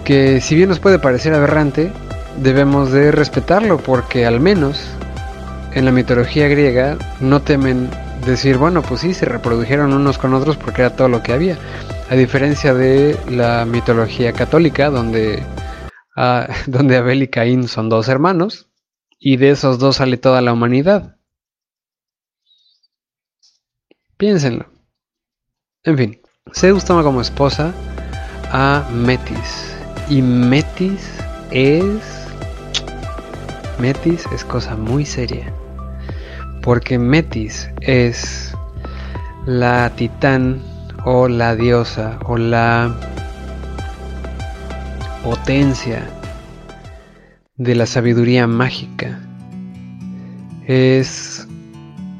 Que 0.03 0.41
si 0.41 0.55
bien 0.55 0.69
nos 0.69 0.79
puede 0.79 0.97
parecer 0.97 1.33
aberrante, 1.35 1.91
debemos 2.37 2.91
de 2.91 3.11
respetarlo 3.11 3.77
porque 3.77 4.25
al 4.25 4.39
menos 4.39 4.79
en 5.73 5.85
la 5.85 5.91
mitología 5.91 6.47
griega 6.47 6.97
no 7.19 7.41
temen 7.41 7.89
decir, 8.25 8.57
bueno, 8.57 8.81
pues 8.81 9.01
sí, 9.01 9.13
se 9.13 9.25
reprodujeron 9.25 9.93
unos 9.93 10.17
con 10.17 10.33
otros 10.33 10.57
porque 10.57 10.81
era 10.81 10.95
todo 10.95 11.09
lo 11.09 11.23
que 11.23 11.33
había. 11.33 11.57
A 12.09 12.15
diferencia 12.15 12.73
de 12.73 13.17
la 13.29 13.65
mitología 13.65 14.33
católica, 14.33 14.89
donde, 14.89 15.43
ah, 16.15 16.47
donde 16.67 16.97
Abel 16.97 17.23
y 17.23 17.27
Caín 17.27 17.67
son 17.67 17.89
dos 17.89 18.07
hermanos, 18.09 18.67
y 19.19 19.37
de 19.37 19.51
esos 19.51 19.79
dos 19.79 19.97
sale 19.97 20.17
toda 20.17 20.41
la 20.41 20.53
humanidad. 20.53 21.17
Piénsenlo. 24.17 24.67
En 25.83 25.97
fin, 25.97 26.21
Zeus 26.53 26.85
toma 26.85 27.03
como 27.03 27.21
esposa 27.21 27.73
a 28.51 28.87
Metis. 28.91 29.75
Y 30.09 30.21
Metis 30.21 31.07
es... 31.51 32.20
Metis 33.81 34.27
es 34.31 34.45
cosa 34.45 34.75
muy 34.75 35.07
seria. 35.07 35.51
Porque 36.61 36.99
Metis 36.99 37.67
es 37.81 38.53
la 39.47 39.89
titán 39.95 40.61
o 41.03 41.27
la 41.27 41.55
diosa 41.55 42.19
o 42.25 42.37
la 42.37 42.95
potencia 45.23 46.07
de 47.57 47.73
la 47.73 47.87
sabiduría 47.87 48.45
mágica. 48.45 49.19
Es 50.67 51.47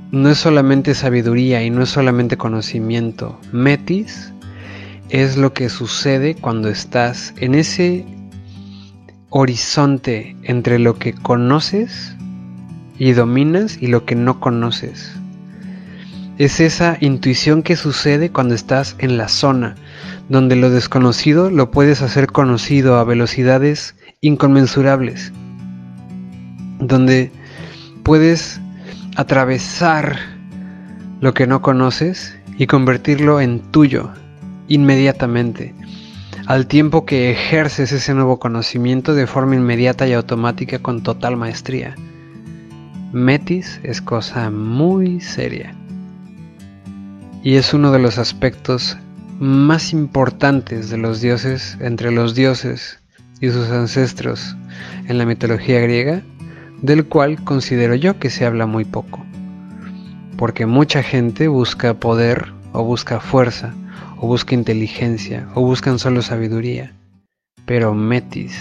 no 0.09 0.31
es 0.31 0.39
solamente 0.39 0.95
sabiduría 0.95 1.63
y 1.63 1.69
no 1.69 1.83
es 1.83 1.89
solamente 1.89 2.37
conocimiento. 2.37 3.39
Metis 3.51 4.33
es 5.09 5.37
lo 5.37 5.53
que 5.53 5.69
sucede 5.69 6.33
cuando 6.33 6.69
estás 6.69 7.35
en 7.37 7.53
ese 7.53 8.03
horizonte 9.31 10.35
entre 10.43 10.77
lo 10.77 10.99
que 10.99 11.13
conoces 11.13 12.15
y 12.99 13.13
dominas 13.13 13.81
y 13.81 13.87
lo 13.87 14.05
que 14.05 14.13
no 14.13 14.39
conoces. 14.39 15.13
Es 16.37 16.59
esa 16.59 16.97
intuición 16.99 17.63
que 17.63 17.77
sucede 17.77 18.29
cuando 18.29 18.53
estás 18.53 18.95
en 18.99 19.17
la 19.17 19.29
zona, 19.29 19.75
donde 20.27 20.55
lo 20.55 20.69
desconocido 20.69 21.49
lo 21.49 21.71
puedes 21.71 22.01
hacer 22.01 22.27
conocido 22.27 22.97
a 22.97 23.05
velocidades 23.05 23.95
inconmensurables, 24.19 25.31
donde 26.79 27.31
puedes 28.03 28.59
atravesar 29.15 30.19
lo 31.21 31.33
que 31.33 31.47
no 31.47 31.61
conoces 31.61 32.37
y 32.57 32.67
convertirlo 32.67 33.39
en 33.39 33.59
tuyo 33.71 34.11
inmediatamente, 34.67 35.73
al 36.51 36.67
tiempo 36.67 37.05
que 37.05 37.31
ejerces 37.31 37.93
ese 37.93 38.13
nuevo 38.13 38.37
conocimiento 38.37 39.15
de 39.15 39.25
forma 39.25 39.55
inmediata 39.55 40.05
y 40.05 40.11
automática 40.11 40.79
con 40.79 41.01
total 41.01 41.37
maestría. 41.37 41.95
Metis 43.13 43.79
es 43.83 44.01
cosa 44.01 44.49
muy 44.49 45.21
seria 45.21 45.73
y 47.41 47.55
es 47.55 47.73
uno 47.73 47.93
de 47.93 47.99
los 47.99 48.17
aspectos 48.17 48.97
más 49.39 49.93
importantes 49.93 50.89
de 50.89 50.97
los 50.97 51.21
dioses 51.21 51.77
entre 51.79 52.11
los 52.11 52.35
dioses 52.35 52.99
y 53.39 53.49
sus 53.49 53.69
ancestros 53.69 54.57
en 55.07 55.17
la 55.17 55.25
mitología 55.25 55.79
griega, 55.79 56.21
del 56.81 57.05
cual 57.05 57.41
considero 57.45 57.95
yo 57.95 58.19
que 58.19 58.29
se 58.29 58.45
habla 58.45 58.65
muy 58.65 58.83
poco, 58.83 59.25
porque 60.35 60.65
mucha 60.65 61.01
gente 61.01 61.47
busca 61.47 61.93
poder 61.93 62.51
o 62.73 62.83
busca 62.83 63.21
fuerza 63.21 63.73
o 64.21 64.27
busca 64.27 64.53
inteligencia 64.53 65.49
o 65.55 65.61
buscan 65.61 65.97
solo 65.97 66.21
sabiduría, 66.21 66.93
pero 67.65 67.95
Metis, 67.95 68.55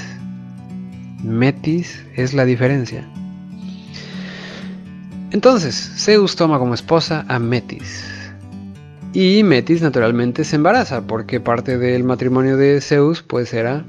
Metis 1.23 2.03
es 2.17 2.33
la 2.33 2.47
diferencia. 2.47 3.07
Entonces, 5.33 5.93
Zeus 5.97 6.35
toma 6.35 6.59
como 6.59 6.75
esposa 6.75 7.27
a 7.29 7.39
Metis. 7.39 8.07
Y 9.13 9.43
Metis 9.43 9.83
naturalmente 9.83 10.45
se 10.45 10.57
embaraza, 10.57 11.03
porque 11.03 11.41
parte 11.41 11.77
del 11.77 12.05
matrimonio 12.05 12.57
de 12.57 12.81
Zeus 12.81 13.23
pues 13.23 13.53
era 13.53 13.85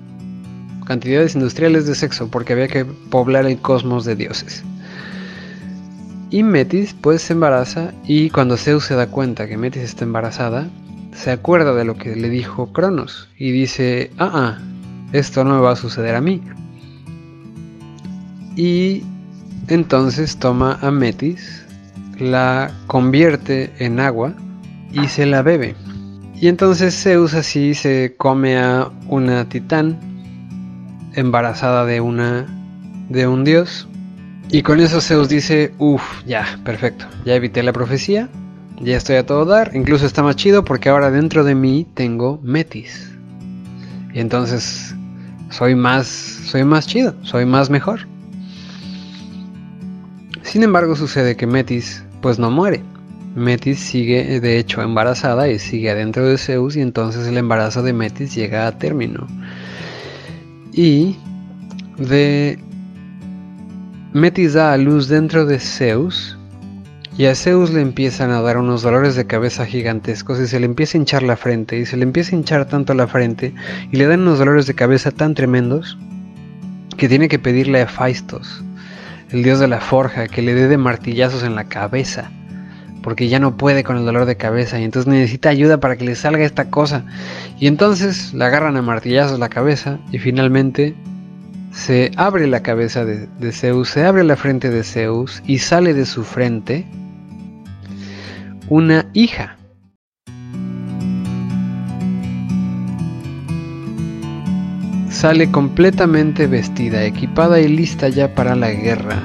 cantidades 0.86 1.36
industriales 1.36 1.88
de 1.88 1.96
sexo, 1.96 2.28
porque 2.30 2.54
había 2.54 2.68
que 2.68 2.84
poblar 2.84 3.46
el 3.46 3.60
cosmos 3.60 4.04
de 4.04 4.16
dioses. 4.16 4.64
Y 6.32 6.44
Metis 6.44 6.94
pues 7.00 7.22
se 7.22 7.34
embaraza 7.34 7.94
y 8.06 8.30
cuando 8.30 8.58
Zeus 8.58 8.86
se 8.86 8.96
da 8.96 9.08
cuenta 9.08 9.48
que 9.48 9.58
Metis 9.58 9.84
está 9.84 10.04
embarazada, 10.04 10.70
se 11.14 11.32
acuerda 11.32 11.74
de 11.74 11.86
lo 11.86 11.96
que 11.96 12.16
le 12.16 12.30
dijo 12.30 12.72
Cronos 12.74 13.30
y 13.38 13.52
dice, 13.52 14.12
ah, 14.18 14.32
ah, 14.34 14.58
esto 15.14 15.44
no 15.44 15.56
me 15.56 15.62
va 15.62 15.72
a 15.72 15.76
suceder 15.76 16.16
a 16.16 16.22
mí. 16.22 16.42
Y 18.56 19.04
entonces 19.68 20.38
toma 20.38 20.78
a 20.82 20.92
Metis, 20.92 21.66
la 22.20 22.72
convierte 22.88 23.72
en 23.80 24.00
agua 24.00 24.34
y 24.92 25.08
se 25.08 25.26
la 25.26 25.42
bebe. 25.42 25.76
Y 26.36 26.48
entonces 26.48 27.00
Zeus 27.02 27.34
así 27.34 27.76
se 27.76 28.16
come 28.18 28.58
a 28.58 28.90
una 29.08 29.48
titán 29.48 30.00
embarazada 31.14 31.86
de 31.86 32.02
una 32.02 32.48
de 33.10 33.28
un 33.28 33.44
dios. 33.44 33.88
Y 34.50 34.64
con 34.64 34.80
eso 34.80 35.00
Zeus 35.00 35.30
dice, 35.30 35.74
uff, 35.78 36.02
ya, 36.26 36.60
perfecto, 36.66 37.06
ya 37.26 37.36
evité 37.36 37.64
la 37.64 37.72
profecía, 37.72 38.28
ya 38.84 38.98
estoy 38.98 39.18
a 39.18 39.26
todo 39.26 39.46
dar, 39.46 39.72
incluso 39.76 40.06
está 40.06 40.24
más 40.24 40.36
chido 40.36 40.64
porque 40.64 40.90
ahora 40.90 41.12
dentro 41.12 41.44
de 41.44 41.56
mí 41.56 41.88
tengo 41.94 42.40
Metis. 42.42 43.12
Y 44.14 44.20
entonces 44.20 44.96
soy 45.50 45.76
más, 45.76 46.08
soy 46.08 46.64
más 46.64 46.88
chido, 46.88 47.14
soy 47.24 47.46
más 47.46 47.70
mejor. 47.70 48.08
Sin 50.42 50.64
embargo, 50.64 50.96
sucede 50.96 51.36
que 51.36 51.48
Metis 51.48 52.04
pues 52.22 52.40
no 52.40 52.50
muere. 52.52 52.84
Metis 53.36 53.80
sigue 53.80 54.40
de 54.42 54.58
hecho 54.58 54.82
embarazada 54.82 55.48
y 55.48 55.60
sigue 55.60 55.90
adentro 55.92 56.26
de 56.28 56.38
Zeus 56.38 56.76
y 56.76 56.82
entonces 56.82 57.28
el 57.28 57.38
embarazo 57.38 57.84
de 57.84 57.94
Metis 57.94 58.36
llega 58.36 58.68
a 58.68 58.78
término. 58.78 59.28
Y 60.74 61.16
de 61.98 62.60
Metis 64.14 64.54
da 64.54 64.74
a 64.74 64.78
luz 64.78 65.08
dentro 65.08 65.46
de 65.46 65.60
Zeus 65.60 66.38
y 67.18 67.26
a 67.26 67.36
Zeus 67.36 67.72
le 67.72 67.82
empiezan 67.82 68.32
a 68.32 68.42
dar 68.42 68.58
unos 68.58 68.82
dolores 68.82 69.16
de 69.16 69.28
cabeza 69.28 69.66
gigantescos 69.66 70.40
y 70.40 70.48
se 70.48 70.60
le 70.60 70.66
empieza 70.66 70.98
a 70.98 71.00
hinchar 71.00 71.24
la 71.24 71.36
frente 71.36 71.78
y 71.78 71.86
se 71.86 71.98
le 71.98 72.04
empieza 72.04 72.36
a 72.36 72.40
hinchar 72.40 72.66
tanto 72.66 72.94
la 72.94 73.08
frente 73.08 73.54
y 73.92 73.98
le 73.98 74.08
dan 74.08 74.22
unos 74.22 74.40
dolores 74.40 74.66
de 74.66 74.76
cabeza 74.76 75.12
tan 75.12 75.34
tremendos 75.34 75.98
que 76.98 77.10
tiene 77.10 77.28
que 77.28 77.40
pedirle 77.40 77.82
a 77.82 77.88
Faistos, 77.88 78.64
el 79.32 79.44
dios 79.44 79.60
de 79.60 79.68
la 79.68 79.82
forja, 79.82 80.28
que 80.28 80.42
le 80.42 80.54
dé 80.54 80.68
de 80.68 80.78
martillazos 80.78 81.44
en 81.44 81.56
la 81.56 81.66
cabeza, 81.66 82.32
porque 83.02 83.28
ya 83.28 83.40
no 83.40 83.58
puede 83.58 83.84
con 83.84 83.98
el 83.98 84.06
dolor 84.06 84.26
de 84.26 84.38
cabeza 84.38 84.80
y 84.80 84.84
entonces 84.84 85.12
necesita 85.12 85.50
ayuda 85.50 85.80
para 85.80 85.98
que 85.98 86.06
le 86.06 86.16
salga 86.16 86.46
esta 86.46 86.70
cosa. 86.70 87.04
Y 87.60 87.68
entonces 87.68 88.34
le 88.34 88.46
agarran 88.46 88.78
a 88.78 88.82
martillazos 88.82 89.40
la 89.40 89.50
cabeza 89.50 90.00
y 90.12 90.20
finalmente 90.20 90.96
se 91.72 92.12
abre 92.18 92.48
la 92.48 92.62
cabeza 92.62 93.06
de, 93.06 93.52
Zeus, 93.52 93.90
se 93.90 94.06
abre 94.06 94.24
la 94.24 94.36
frente 94.36 94.70
de 94.70 94.84
Zeus 94.84 95.42
y 95.46 95.60
sale 95.60 95.94
de 95.94 96.06
su 96.06 96.24
frente 96.24 96.86
una 98.68 99.06
hija. 99.14 99.58
Sale 105.10 105.52
completamente 105.52 106.48
vestida, 106.48 107.04
equipada 107.04 107.60
y 107.60 107.68
lista 107.68 108.10
ya 108.10 108.34
para 108.34 108.56
la 108.56 108.72
guerra, 108.72 109.22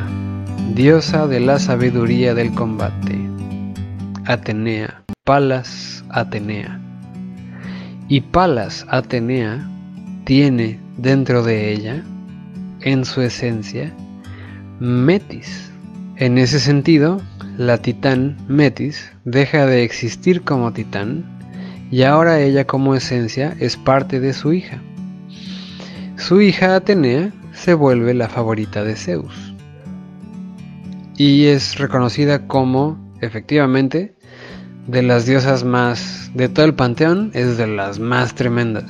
diosa 0.74 1.26
de 1.26 1.40
la 1.40 1.58
sabiduría 1.58 2.34
del 2.34 2.52
combate. 2.52 3.18
Atenea, 4.26 5.02
Palas 5.24 6.04
Atenea. 6.10 6.80
Y 8.08 8.20
Palas 8.20 8.84
Atenea 8.88 9.68
tiene 10.24 10.80
dentro 10.98 11.42
de 11.42 11.72
ella, 11.72 12.04
en 12.86 13.04
su 13.04 13.20
esencia, 13.20 13.92
Metis. 14.78 15.72
En 16.18 16.38
ese 16.38 16.60
sentido, 16.60 17.20
la 17.58 17.78
titán 17.78 18.36
Metis 18.46 19.10
deja 19.24 19.66
de 19.66 19.82
existir 19.82 20.42
como 20.42 20.72
titán 20.72 21.24
y 21.90 22.02
ahora 22.02 22.40
ella 22.40 22.64
como 22.64 22.94
esencia 22.94 23.56
es 23.58 23.76
parte 23.76 24.20
de 24.20 24.32
su 24.32 24.52
hija. 24.52 24.80
Su 26.16 26.40
hija 26.40 26.76
Atenea 26.76 27.32
se 27.52 27.74
vuelve 27.74 28.14
la 28.14 28.28
favorita 28.28 28.84
de 28.84 28.94
Zeus 28.94 29.54
y 31.16 31.46
es 31.46 31.76
reconocida 31.78 32.46
como, 32.46 32.96
efectivamente, 33.20 34.14
de 34.86 35.02
las 35.02 35.26
diosas 35.26 35.64
más, 35.64 36.30
de 36.34 36.48
todo 36.48 36.64
el 36.64 36.74
panteón, 36.74 37.32
es 37.34 37.58
de 37.58 37.66
las 37.66 37.98
más 37.98 38.36
tremendas. 38.36 38.84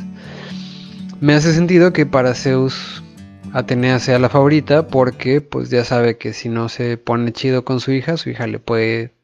Me 1.20 1.32
hace 1.32 1.54
sentido 1.54 1.94
que 1.94 2.04
para 2.04 2.35
Zeus 2.35 3.02
Atenea 3.52 3.98
sea 3.98 4.18
la 4.18 4.28
favorita 4.28 4.87
porque 4.87 5.40
pues 5.40 5.70
ya 5.70 5.85
sabe 5.85 6.18
que 6.18 6.32
si 6.32 6.48
no 6.48 6.68
se 6.68 6.96
pone 6.98 7.32
chido 7.32 7.64
con 7.64 7.80
su 7.80 7.92
hija, 7.92 8.16
su 8.16 8.30
hija 8.30 8.46
le 8.46 8.59
puede 8.59 9.14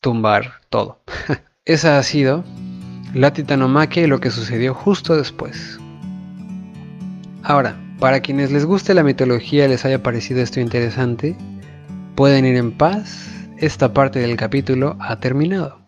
tumbar 0.00 0.60
todo. 0.68 1.00
Esa 1.64 1.98
ha 1.98 2.02
sido 2.02 2.44
la 3.14 3.32
titanomaquia 3.32 4.02
y 4.02 4.06
lo 4.06 4.20
que 4.20 4.30
sucedió 4.30 4.74
justo 4.74 5.16
después. 5.16 5.78
Ahora, 7.42 7.76
para 7.98 8.20
quienes 8.20 8.52
les 8.52 8.64
guste 8.64 8.94
la 8.94 9.02
mitología 9.02 9.66
les 9.68 9.84
haya 9.84 10.02
parecido 10.02 10.40
esto 10.40 10.60
interesante, 10.60 11.36
pueden 12.14 12.44
ir 12.44 12.56
en 12.56 12.72
paz, 12.72 13.28
esta 13.56 13.92
parte 13.92 14.18
del 14.18 14.36
capítulo 14.36 14.96
ha 15.00 15.18
terminado. 15.20 15.78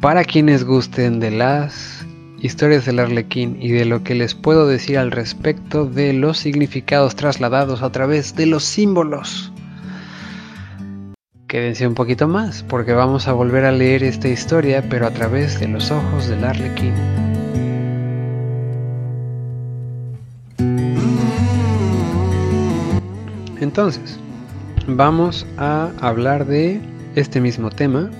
Para 0.00 0.24
quienes 0.24 0.64
gusten 0.64 1.20
de 1.20 1.30
las 1.30 1.93
historias 2.44 2.84
del 2.84 2.98
arlequín 2.98 3.56
y 3.58 3.70
de 3.70 3.86
lo 3.86 4.04
que 4.04 4.14
les 4.14 4.34
puedo 4.34 4.66
decir 4.66 4.98
al 4.98 5.10
respecto 5.10 5.86
de 5.86 6.12
los 6.12 6.36
significados 6.36 7.16
trasladados 7.16 7.80
a 7.80 7.90
través 7.90 8.36
de 8.36 8.44
los 8.44 8.64
símbolos. 8.64 9.50
Quédense 11.46 11.86
un 11.86 11.94
poquito 11.94 12.28
más 12.28 12.62
porque 12.62 12.92
vamos 12.92 13.28
a 13.28 13.32
volver 13.32 13.64
a 13.64 13.72
leer 13.72 14.04
esta 14.04 14.28
historia 14.28 14.84
pero 14.90 15.06
a 15.06 15.10
través 15.10 15.58
de 15.58 15.68
los 15.68 15.90
ojos 15.90 16.28
del 16.28 16.44
arlequín. 16.44 16.92
Entonces, 23.58 24.18
vamos 24.86 25.46
a 25.56 25.92
hablar 26.02 26.44
de 26.44 26.78
este 27.14 27.40
mismo 27.40 27.70
tema 27.70 28.10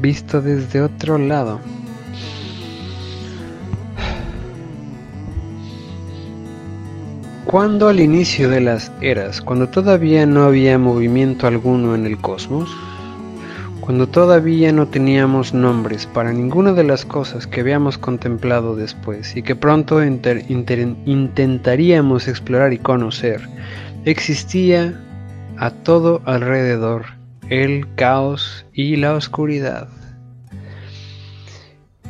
visto 0.00 0.40
desde 0.40 0.80
otro 0.80 1.18
lado. 1.18 1.60
Cuando 7.54 7.86
al 7.88 8.00
inicio 8.00 8.50
de 8.50 8.60
las 8.60 8.90
eras, 9.00 9.40
cuando 9.40 9.68
todavía 9.68 10.26
no 10.26 10.42
había 10.42 10.76
movimiento 10.76 11.46
alguno 11.46 11.94
en 11.94 12.04
el 12.04 12.18
cosmos, 12.18 12.68
cuando 13.80 14.08
todavía 14.08 14.72
no 14.72 14.88
teníamos 14.88 15.54
nombres 15.54 16.06
para 16.06 16.32
ninguna 16.32 16.72
de 16.72 16.82
las 16.82 17.04
cosas 17.04 17.46
que 17.46 17.60
habíamos 17.60 17.96
contemplado 17.96 18.74
después 18.74 19.36
y 19.36 19.44
que 19.44 19.54
pronto 19.54 20.02
intentaríamos 20.02 22.26
explorar 22.26 22.72
y 22.72 22.78
conocer, 22.78 23.48
existía 24.04 25.00
a 25.56 25.70
todo 25.70 26.22
alrededor 26.24 27.04
el 27.50 27.86
caos 27.94 28.66
y 28.72 28.96
la 28.96 29.14
oscuridad. 29.14 29.86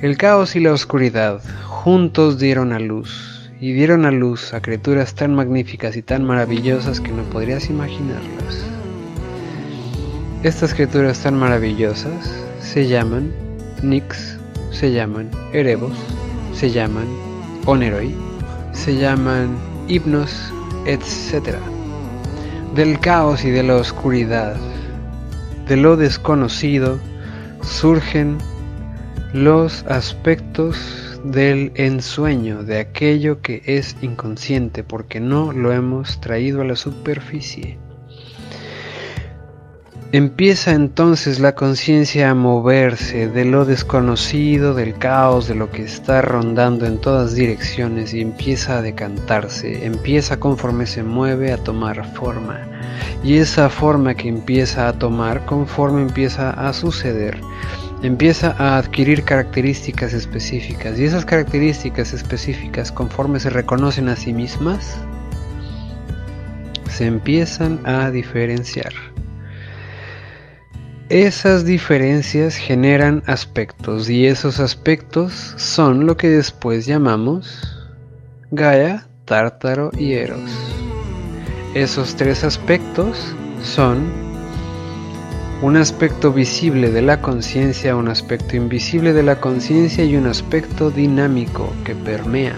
El 0.01 0.17
caos 0.17 0.57
y 0.57 0.61
la 0.61 0.73
oscuridad 0.73 1.43
juntos 1.67 2.39
dieron 2.39 2.73
a 2.73 2.79
luz 2.79 3.34
y 3.61 3.73
dieron 3.73 4.05
a 4.05 4.11
luz 4.11 4.53
a 4.53 4.61
criaturas 4.61 5.15
tan 5.15 5.35
magníficas 5.35 5.97
y 5.97 6.03
tan 6.03 6.25
maravillosas 6.25 7.01
que 7.01 7.13
no 7.13 7.23
podrías 7.25 7.71
imaginarlas. 7.71 8.65
Estas 10.43 10.75
criaturas 10.75 11.23
tan 11.23 11.39
maravillosas 11.39 12.31
se 12.61 12.87
llaman 12.87 13.33
Nix, 13.83 14.39
se 14.71 14.93
llaman 14.93 15.31
Erebos, 15.53 15.97
se 16.53 16.71
llaman 16.71 17.07
Oneroi, 17.67 18.15
se 18.73 18.97
llaman 18.97 19.57
Hipnos, 19.89 20.53
etc. 20.87 21.57
Del 22.75 22.99
caos 22.99 23.45
y 23.45 23.51
de 23.51 23.63
la 23.63 23.77
oscuridad, 23.77 24.57
de 25.69 25.77
lo 25.77 25.97
desconocido, 25.97 26.99
surgen 27.63 28.37
los 29.33 29.85
aspectos 29.87 31.04
del 31.25 31.73
ensueño, 31.75 32.63
de 32.63 32.79
aquello 32.79 33.41
que 33.41 33.63
es 33.65 33.97
inconsciente, 34.03 34.85
porque 34.85 35.21
no 35.21 35.53
lo 35.53 35.73
hemos 35.73 36.21
traído 36.21 36.61
a 36.61 36.65
la 36.65 36.77
superficie. 36.77 37.79
Empieza 40.13 40.71
entonces 40.71 41.41
la 41.41 41.57
conciencia 41.57 42.31
a 42.31 42.35
moverse 42.37 43.27
de 43.27 43.45
lo 43.45 43.65
desconocido, 43.65 44.73
del 44.73 44.97
caos, 44.97 45.49
de 45.49 45.57
lo 45.57 45.73
que 45.73 45.83
está 45.83 46.23
rondando 46.23 46.87
en 46.87 47.01
todas 47.01 47.35
direcciones 47.35 48.15
y 48.15 48.21
empieza 48.21 48.79
a 48.79 48.83
decantarse, 48.83 49.85
empieza 49.85 50.39
conforme 50.39 50.87
se 50.87 51.03
mueve 51.03 51.53
a 51.53 51.57
tomar 51.57 52.07
forma. 52.15 52.61
Y 53.25 53.39
esa 53.39 53.69
forma 53.69 54.15
que 54.15 54.29
empieza 54.29 54.87
a 54.87 54.93
tomar 54.93 55.47
conforme 55.47 56.03
empieza 56.03 56.51
a 56.51 56.73
suceder, 56.73 57.41
empieza 58.07 58.55
a 58.59 58.77
adquirir 58.77 59.25
características 59.25 60.13
específicas 60.13 60.99
y 60.99 61.05
esas 61.05 61.25
características 61.25 62.13
específicas 62.13 62.93
conforme 62.93 63.41
se 63.41 63.51
reconocen 63.51 64.09
a 64.09 64.17
sí 64.17 64.33
mismas 64.33 64.99
se 66.91 67.07
empiezan 67.07 67.81
a 67.85 68.11
diferenciar. 68.11 68.93
Esas 71.09 71.65
diferencias 71.65 72.57
generan 72.57 73.23
aspectos 73.27 74.09
y 74.09 74.27
esos 74.27 74.61
aspectos 74.61 75.55
son 75.57 76.07
lo 76.07 76.17
que 76.17 76.29
después 76.29 76.87
llamamos 76.87 77.89
Gaia, 78.51 79.07
Tártaro 79.25 79.91
y 79.99 80.13
Eros. 80.13 80.51
Esos 81.75 82.15
tres 82.15 82.45
aspectos 82.45 83.35
son 83.63 84.34
un 85.65 85.79
aspecto 85.79 86.31
visible 86.31 86.91
de 86.91 87.01
la 87.01 87.23
conciencia, 87.23 87.97
un 87.97 88.09
aspecto 88.09 88.55
invisible 88.55 89.15
de 89.15 89.23
la 89.23 89.41
conciencia 89.41 90.05
y 90.05 90.15
un 90.15 90.27
aspecto 90.27 90.91
dinámico 90.91 91.73
que 91.85 91.95
permea 91.95 92.55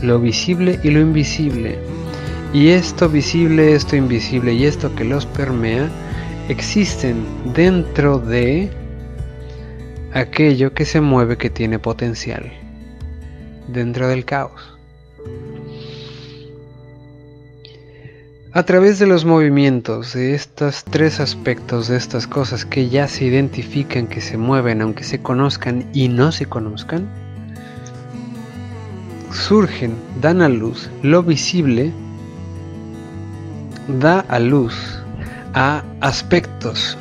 lo 0.00 0.20
visible 0.20 0.78
y 0.84 0.90
lo 0.90 1.00
invisible. 1.00 1.80
Y 2.52 2.68
esto 2.68 3.08
visible, 3.08 3.74
esto 3.74 3.96
invisible 3.96 4.54
y 4.54 4.64
esto 4.64 4.94
que 4.94 5.02
los 5.02 5.26
permea 5.26 5.90
existen 6.48 7.24
dentro 7.52 8.20
de 8.20 8.70
aquello 10.12 10.74
que 10.74 10.84
se 10.84 11.00
mueve 11.00 11.36
que 11.36 11.50
tiene 11.50 11.80
potencial, 11.80 12.52
dentro 13.66 14.06
del 14.06 14.24
caos. 14.24 14.71
A 18.54 18.64
través 18.64 18.98
de 18.98 19.06
los 19.06 19.24
movimientos 19.24 20.12
de 20.12 20.34
estos 20.34 20.84
tres 20.84 21.20
aspectos, 21.20 21.88
de 21.88 21.96
estas 21.96 22.26
cosas 22.26 22.66
que 22.66 22.90
ya 22.90 23.08
se 23.08 23.24
identifican, 23.24 24.06
que 24.06 24.20
se 24.20 24.36
mueven, 24.36 24.82
aunque 24.82 25.04
se 25.04 25.22
conozcan 25.22 25.88
y 25.94 26.08
no 26.08 26.32
se 26.32 26.44
conozcan, 26.44 27.08
surgen, 29.30 29.94
dan 30.20 30.42
a 30.42 30.50
luz 30.50 30.90
lo 31.02 31.22
visible, 31.22 31.94
da 33.88 34.20
a 34.28 34.38
luz 34.38 34.74
a 35.54 35.82
aspectos 36.02 36.98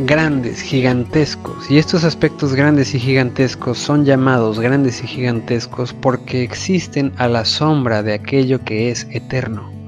grandes, 0.00 0.60
gigantescos. 0.60 1.70
Y 1.70 1.78
estos 1.78 2.02
aspectos 2.02 2.54
grandes 2.54 2.96
y 2.96 2.98
gigantescos 2.98 3.78
son 3.78 4.04
llamados 4.04 4.58
grandes 4.58 5.04
y 5.04 5.06
gigantescos 5.06 5.92
porque 5.92 6.42
existen 6.42 7.12
a 7.16 7.28
la 7.28 7.44
sombra 7.44 8.02
de 8.02 8.14
aquello 8.14 8.64
que 8.64 8.90
es 8.90 9.06
eterno. 9.12 9.79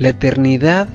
La 0.00 0.08
eternidad 0.08 0.88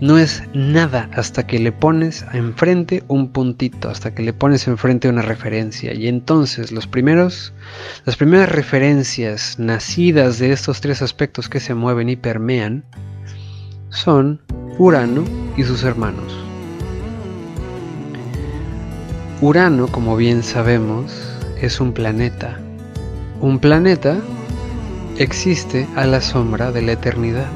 no 0.00 0.16
es 0.16 0.42
nada 0.54 1.10
hasta 1.12 1.46
que 1.46 1.58
le 1.58 1.72
pones 1.72 2.24
enfrente 2.32 3.04
un 3.06 3.28
puntito, 3.28 3.90
hasta 3.90 4.14
que 4.14 4.22
le 4.22 4.32
pones 4.32 4.66
enfrente 4.66 5.10
una 5.10 5.20
referencia. 5.20 5.92
Y 5.92 6.08
entonces 6.08 6.72
los 6.72 6.86
primeros, 6.86 7.52
las 8.06 8.16
primeras 8.16 8.48
referencias 8.48 9.58
nacidas 9.58 10.38
de 10.38 10.52
estos 10.52 10.80
tres 10.80 11.02
aspectos 11.02 11.50
que 11.50 11.60
se 11.60 11.74
mueven 11.74 12.08
y 12.08 12.16
permean 12.16 12.86
son 13.90 14.40
Urano 14.78 15.22
y 15.58 15.64
sus 15.64 15.84
hermanos. 15.84 16.34
Urano, 19.42 19.86
como 19.88 20.16
bien 20.16 20.42
sabemos, 20.42 21.12
es 21.60 21.78
un 21.78 21.92
planeta. 21.92 22.58
Un 23.42 23.58
planeta 23.58 24.16
existe 25.18 25.86
a 25.94 26.06
la 26.06 26.22
sombra 26.22 26.72
de 26.72 26.80
la 26.80 26.92
eternidad. 26.92 27.50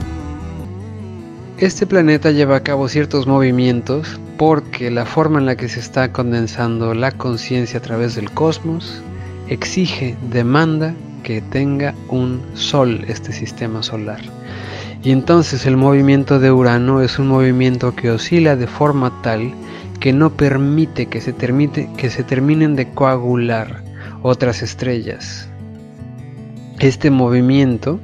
Este 1.58 1.88
planeta 1.88 2.30
lleva 2.30 2.54
a 2.54 2.62
cabo 2.62 2.88
ciertos 2.88 3.26
movimientos 3.26 4.20
porque 4.36 4.92
la 4.92 5.04
forma 5.04 5.40
en 5.40 5.46
la 5.46 5.56
que 5.56 5.68
se 5.68 5.80
está 5.80 6.12
condensando 6.12 6.94
la 6.94 7.10
conciencia 7.10 7.80
a 7.80 7.82
través 7.82 8.14
del 8.14 8.30
cosmos 8.30 9.02
exige, 9.48 10.16
demanda 10.30 10.94
que 11.24 11.40
tenga 11.40 11.96
un 12.10 12.40
sol 12.54 13.04
este 13.08 13.32
sistema 13.32 13.82
solar. 13.82 14.20
Y 15.02 15.10
entonces 15.10 15.66
el 15.66 15.76
movimiento 15.76 16.38
de 16.38 16.52
Urano 16.52 17.02
es 17.02 17.18
un 17.18 17.26
movimiento 17.26 17.92
que 17.96 18.12
oscila 18.12 18.54
de 18.54 18.68
forma 18.68 19.20
tal 19.22 19.52
que 19.98 20.12
no 20.12 20.30
permite 20.30 21.06
que 21.06 21.20
se, 21.20 21.34
que 21.34 22.10
se 22.10 22.22
terminen 22.22 22.76
de 22.76 22.88
coagular 22.92 23.82
otras 24.22 24.62
estrellas. 24.62 25.48
Este 26.78 27.10
movimiento, 27.10 27.98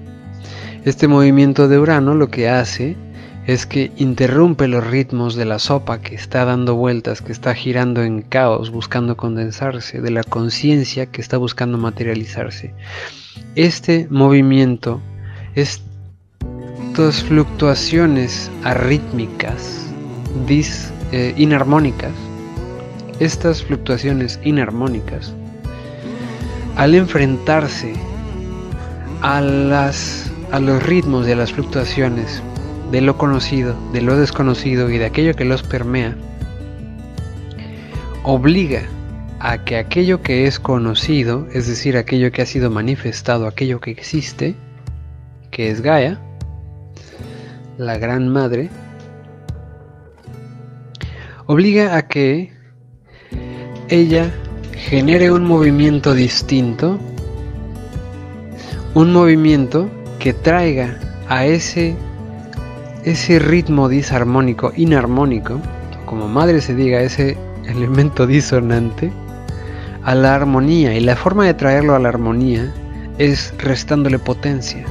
este 0.84 1.06
movimiento 1.06 1.68
de 1.68 1.78
Urano 1.78 2.16
lo 2.16 2.26
que 2.26 2.48
hace 2.48 2.96
es 3.46 3.66
que 3.66 3.92
interrumpe 3.96 4.68
los 4.68 4.86
ritmos 4.86 5.34
de 5.34 5.44
la 5.44 5.58
sopa 5.58 6.00
que 6.00 6.14
está 6.14 6.44
dando 6.44 6.76
vueltas, 6.76 7.20
que 7.20 7.32
está 7.32 7.54
girando 7.54 8.02
en 8.02 8.22
caos, 8.22 8.70
buscando 8.70 9.16
condensarse, 9.16 10.00
de 10.00 10.10
la 10.10 10.22
conciencia 10.22 11.06
que 11.06 11.20
está 11.20 11.36
buscando 11.36 11.76
materializarse. 11.76 12.72
Este 13.54 14.06
movimiento, 14.10 15.00
estas 15.54 15.82
fluctuaciones 17.28 18.50
arrítmicas, 18.62 19.88
dis, 20.46 20.90
eh, 21.12 21.34
inarmónicas, 21.36 22.12
estas 23.20 23.62
fluctuaciones 23.62 24.40
inarmónicas, 24.42 25.34
al 26.76 26.94
enfrentarse 26.94 27.92
a, 29.20 29.42
las, 29.42 30.32
a 30.50 30.60
los 30.60 30.82
ritmos 30.82 31.26
de 31.26 31.36
las 31.36 31.52
fluctuaciones 31.52 32.42
de 32.90 33.00
lo 33.00 33.16
conocido, 33.16 33.74
de 33.92 34.02
lo 34.02 34.16
desconocido 34.16 34.90
y 34.90 34.98
de 34.98 35.06
aquello 35.06 35.34
que 35.34 35.44
los 35.44 35.62
permea, 35.62 36.16
obliga 38.22 38.82
a 39.40 39.64
que 39.64 39.76
aquello 39.76 40.22
que 40.22 40.46
es 40.46 40.58
conocido, 40.58 41.46
es 41.52 41.66
decir, 41.66 41.96
aquello 41.96 42.32
que 42.32 42.42
ha 42.42 42.46
sido 42.46 42.70
manifestado, 42.70 43.46
aquello 43.46 43.80
que 43.80 43.90
existe, 43.90 44.54
que 45.50 45.70
es 45.70 45.82
Gaia, 45.82 46.18
la 47.76 47.98
gran 47.98 48.28
madre, 48.28 48.70
obliga 51.46 51.96
a 51.96 52.08
que 52.08 52.52
ella 53.88 54.32
genere 54.72 55.30
un 55.30 55.44
movimiento 55.44 56.14
distinto, 56.14 56.98
un 58.94 59.12
movimiento 59.12 59.90
que 60.18 60.32
traiga 60.32 60.98
a 61.28 61.44
ese 61.46 61.96
ese 63.04 63.38
ritmo 63.38 63.88
disarmónico, 63.88 64.72
inarmónico, 64.76 65.60
como 66.06 66.28
madre 66.28 66.60
se 66.60 66.74
diga, 66.74 67.00
ese 67.02 67.36
elemento 67.66 68.26
disonante, 68.26 69.12
a 70.02 70.14
la 70.14 70.34
armonía. 70.34 70.94
Y 70.96 71.00
la 71.00 71.16
forma 71.16 71.44
de 71.44 71.54
traerlo 71.54 71.94
a 71.94 71.98
la 71.98 72.08
armonía 72.08 72.72
es 73.18 73.54
restándole 73.58 74.18
potencia. 74.18 74.84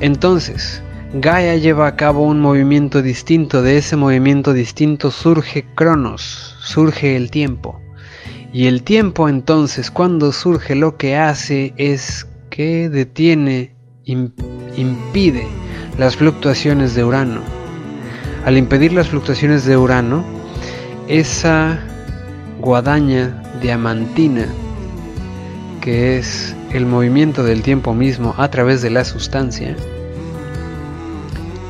Entonces, 0.00 0.82
Gaia 1.14 1.56
lleva 1.56 1.88
a 1.88 1.96
cabo 1.96 2.24
un 2.24 2.40
movimiento 2.40 3.02
distinto, 3.02 3.62
de 3.62 3.78
ese 3.78 3.96
movimiento 3.96 4.52
distinto 4.52 5.10
surge 5.10 5.66
Cronos, 5.74 6.56
surge 6.60 7.16
el 7.16 7.30
tiempo. 7.30 7.80
Y 8.52 8.66
el 8.66 8.82
tiempo 8.82 9.28
entonces, 9.28 9.90
cuando 9.90 10.32
surge, 10.32 10.74
lo 10.74 10.96
que 10.96 11.16
hace 11.16 11.74
es 11.76 12.26
que 12.50 12.88
detiene, 12.88 13.74
impide 14.04 15.46
las 15.98 16.16
fluctuaciones 16.16 16.94
de 16.94 17.04
Urano. 17.04 17.40
Al 18.44 18.56
impedir 18.56 18.92
las 18.92 19.08
fluctuaciones 19.08 19.64
de 19.64 19.76
Urano, 19.76 20.24
esa 21.08 21.80
guadaña 22.60 23.42
diamantina, 23.60 24.46
que 25.80 26.16
es 26.16 26.54
el 26.72 26.86
movimiento 26.86 27.42
del 27.42 27.62
tiempo 27.62 27.94
mismo 27.94 28.34
a 28.38 28.48
través 28.48 28.80
de 28.80 28.90
la 28.90 29.04
sustancia, 29.04 29.74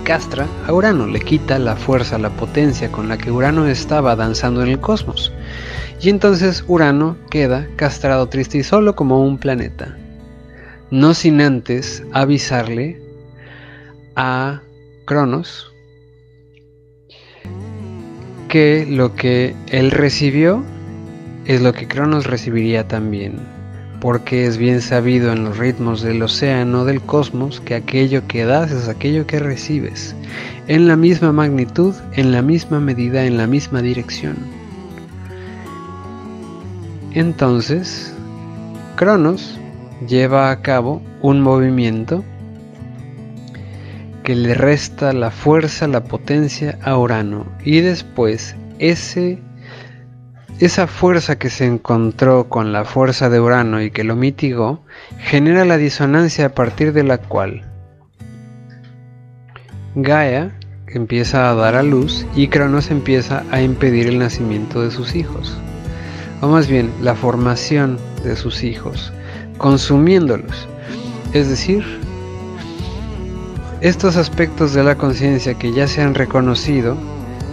castra 0.04 0.46
a 0.66 0.74
Urano, 0.74 1.06
le 1.06 1.20
quita 1.20 1.58
la 1.58 1.76
fuerza, 1.76 2.18
la 2.18 2.30
potencia 2.30 2.92
con 2.92 3.08
la 3.08 3.16
que 3.16 3.30
Urano 3.30 3.66
estaba 3.66 4.14
danzando 4.14 4.62
en 4.62 4.68
el 4.68 4.80
cosmos. 4.80 5.32
Y 6.02 6.10
entonces 6.10 6.64
Urano 6.68 7.16
queda 7.30 7.66
castrado, 7.76 8.28
triste 8.28 8.58
y 8.58 8.62
solo 8.62 8.94
como 8.94 9.24
un 9.24 9.38
planeta. 9.38 9.96
No 10.90 11.14
sin 11.14 11.40
antes 11.40 12.02
avisarle 12.12 13.07
a 14.20 14.62
Cronos 15.04 15.72
que 18.48 18.84
lo 18.84 19.14
que 19.14 19.54
él 19.68 19.92
recibió 19.92 20.64
es 21.44 21.62
lo 21.62 21.72
que 21.72 21.86
Cronos 21.86 22.26
recibiría 22.26 22.88
también, 22.88 23.36
porque 24.00 24.44
es 24.44 24.58
bien 24.58 24.82
sabido 24.82 25.32
en 25.32 25.44
los 25.44 25.56
ritmos 25.56 26.02
del 26.02 26.20
océano 26.20 26.84
del 26.84 27.00
cosmos 27.00 27.60
que 27.60 27.76
aquello 27.76 28.26
que 28.26 28.44
das 28.44 28.72
es 28.72 28.88
aquello 28.88 29.24
que 29.24 29.38
recibes, 29.38 30.16
en 30.66 30.88
la 30.88 30.96
misma 30.96 31.30
magnitud, 31.30 31.94
en 32.14 32.32
la 32.32 32.42
misma 32.42 32.80
medida, 32.80 33.24
en 33.24 33.36
la 33.36 33.46
misma 33.46 33.82
dirección. 33.82 34.36
Entonces, 37.12 38.12
Cronos 38.96 39.56
lleva 40.08 40.50
a 40.50 40.60
cabo 40.60 41.00
un 41.22 41.40
movimiento 41.40 42.24
que 44.28 44.34
le 44.34 44.52
resta 44.52 45.14
la 45.14 45.30
fuerza, 45.30 45.88
la 45.88 46.04
potencia 46.04 46.78
a 46.82 46.98
Urano. 46.98 47.46
Y 47.64 47.80
después 47.80 48.56
ese, 48.78 49.38
esa 50.60 50.86
fuerza 50.86 51.38
que 51.38 51.48
se 51.48 51.64
encontró 51.64 52.50
con 52.50 52.70
la 52.70 52.84
fuerza 52.84 53.30
de 53.30 53.40
Urano 53.40 53.80
y 53.80 53.90
que 53.90 54.04
lo 54.04 54.16
mitigó, 54.16 54.84
genera 55.18 55.64
la 55.64 55.78
disonancia 55.78 56.44
a 56.44 56.54
partir 56.54 56.92
de 56.92 57.04
la 57.04 57.16
cual 57.16 57.62
Gaia 59.94 60.54
empieza 60.88 61.48
a 61.48 61.54
dar 61.54 61.74
a 61.74 61.82
luz 61.82 62.26
y 62.36 62.48
Cronos 62.48 62.90
empieza 62.90 63.44
a 63.50 63.62
impedir 63.62 64.08
el 64.08 64.18
nacimiento 64.18 64.82
de 64.82 64.90
sus 64.90 65.14
hijos. 65.14 65.56
O 66.42 66.48
más 66.48 66.68
bien, 66.68 66.92
la 67.00 67.14
formación 67.14 67.98
de 68.22 68.36
sus 68.36 68.62
hijos, 68.62 69.10
consumiéndolos. 69.56 70.68
Es 71.32 71.48
decir, 71.48 71.97
estos 73.80 74.16
aspectos 74.16 74.74
de 74.74 74.82
la 74.82 74.96
conciencia 74.96 75.54
que 75.54 75.72
ya 75.72 75.86
se 75.86 76.02
han 76.02 76.14
reconocido, 76.14 76.96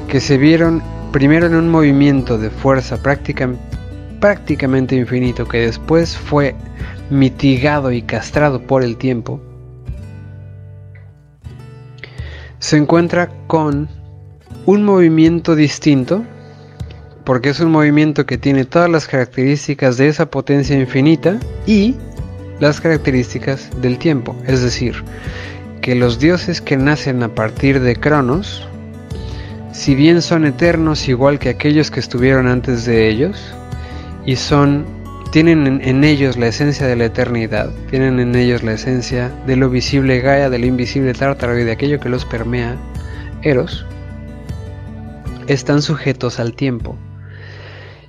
que 0.08 0.20
se 0.20 0.38
vieron 0.38 0.82
primero 1.12 1.46
en 1.46 1.56
un 1.56 1.70
movimiento 1.70 2.38
de 2.38 2.50
fuerza 2.50 2.98
prácticamente 3.02 4.96
infinito, 4.96 5.48
que 5.48 5.60
después 5.60 6.18
fue 6.18 6.56
mitigado 7.10 7.92
y 7.92 8.02
castrado 8.02 8.62
por 8.62 8.84
el 8.84 8.98
tiempo, 8.98 9.40
se 12.60 12.78
encuentra 12.78 13.30
con 13.46 13.88
un 14.66 14.84
movimiento 14.84 15.56
distinto, 15.56 16.24
porque 17.24 17.50
es 17.50 17.60
un 17.60 17.72
movimiento 17.72 18.26
que 18.26 18.40
tiene 18.40 18.66
todas 18.66 18.90
las 18.90 19.08
características 19.08 19.98
de 19.98 20.08
esa 20.08 20.26
potencia 20.32 20.76
infinita 20.78 21.40
y 21.68 21.96
las 22.60 22.82
características 22.82 23.70
del 23.82 24.00
tiempo, 24.00 24.36
es 24.48 24.64
decir, 24.64 24.96
que 25.86 25.94
los 25.94 26.18
dioses 26.18 26.62
que 26.62 26.78
nacen 26.78 27.22
a 27.22 27.36
partir 27.36 27.80
de 27.80 27.96
Cronos, 27.96 28.68
si 29.72 29.94
bien 29.94 30.24
son 30.24 30.44
eternos 30.44 31.08
igual 31.08 31.38
que 31.38 31.50
aquellos 31.50 31.92
que 31.92 32.00
estuvieron 32.00 32.48
antes 32.48 32.86
de 32.86 33.08
ellos, 33.08 33.40
y 34.26 34.36
son 34.36 34.88
tienen 35.32 35.80
en, 35.84 36.04
ellos 36.04 36.38
la 36.38 36.48
esencia 36.48 36.88
de 36.88 36.96
la 36.96 37.06
eternidad, 37.06 37.70
tienen 37.92 38.20
en 38.20 38.34
ellos 38.34 38.64
la 38.64 38.74
esencia 38.74 39.30
de 39.46 39.58
lo 39.58 39.70
visible 39.70 40.22
Gaia, 40.22 40.50
de 40.50 40.58
lo 40.58 40.66
invisible 40.66 41.14
Tártaro 41.14 41.60
y 41.60 41.64
de 41.64 41.74
aquello 41.74 42.00
que 42.00 42.10
los 42.10 42.26
permea 42.26 42.76
Eros, 43.44 43.86
están 45.46 45.84
sujetos 45.84 46.40
al 46.40 46.54
tiempo. 46.54 46.98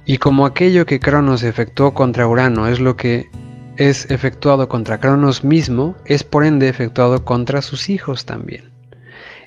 Y 0.07 0.17
como 0.17 0.47
aquello 0.47 0.87
que 0.87 0.99
Cronos 0.99 1.43
efectuó 1.43 1.93
contra 1.93 2.27
Urano 2.27 2.69
es 2.69 2.81
lo 2.81 2.97
que 2.97 3.29
es 3.77 4.11
efectuado 4.11 4.69
contra 4.69 4.99
Cronos 4.99 5.45
mismo, 5.45 5.97
es 6.05 6.25
por 6.25 6.45
ende 6.45 6.69
efectuado 6.69 7.25
contra 7.25 7.63
sus 7.63 7.89
hijos 7.89 8.25
también. 8.25 8.71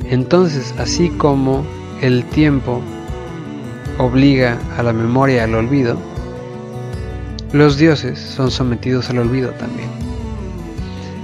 Entonces, 0.05 0.73
así 0.77 1.09
como 1.09 1.65
el 2.01 2.23
tiempo 2.25 2.81
obliga 3.97 4.57
a 4.77 4.83
la 4.83 4.93
memoria 4.93 5.43
al 5.43 5.55
olvido, 5.55 5.97
los 7.51 7.77
dioses 7.77 8.19
son 8.19 8.51
sometidos 8.51 9.09
al 9.09 9.19
olvido 9.19 9.49
también. 9.51 9.89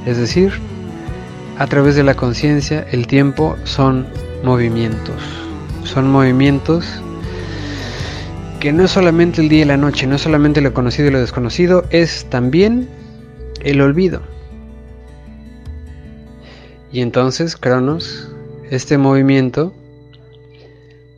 Es 0.05 0.17
decir, 0.17 0.51
a 1.57 1.67
través 1.67 1.95
de 1.95 2.03
la 2.03 2.15
conciencia, 2.15 2.85
el 2.91 3.07
tiempo 3.07 3.55
son 3.63 4.05
movimientos. 4.43 5.21
Son 5.83 6.11
movimientos 6.11 6.85
que 8.59 8.73
no 8.73 8.83
es 8.83 8.91
solamente 8.91 9.41
el 9.41 9.49
día 9.49 9.61
y 9.61 9.65
la 9.65 9.77
noche, 9.77 10.07
no 10.07 10.15
es 10.15 10.21
solamente 10.21 10.61
lo 10.61 10.73
conocido 10.73 11.07
y 11.07 11.11
lo 11.11 11.19
desconocido, 11.19 11.85
es 11.89 12.25
también 12.29 12.87
el 13.61 13.81
olvido. 13.81 14.21
Y 16.91 17.01
entonces 17.01 17.57
Cronos, 17.57 18.31
este 18.69 18.97
movimiento, 18.97 19.73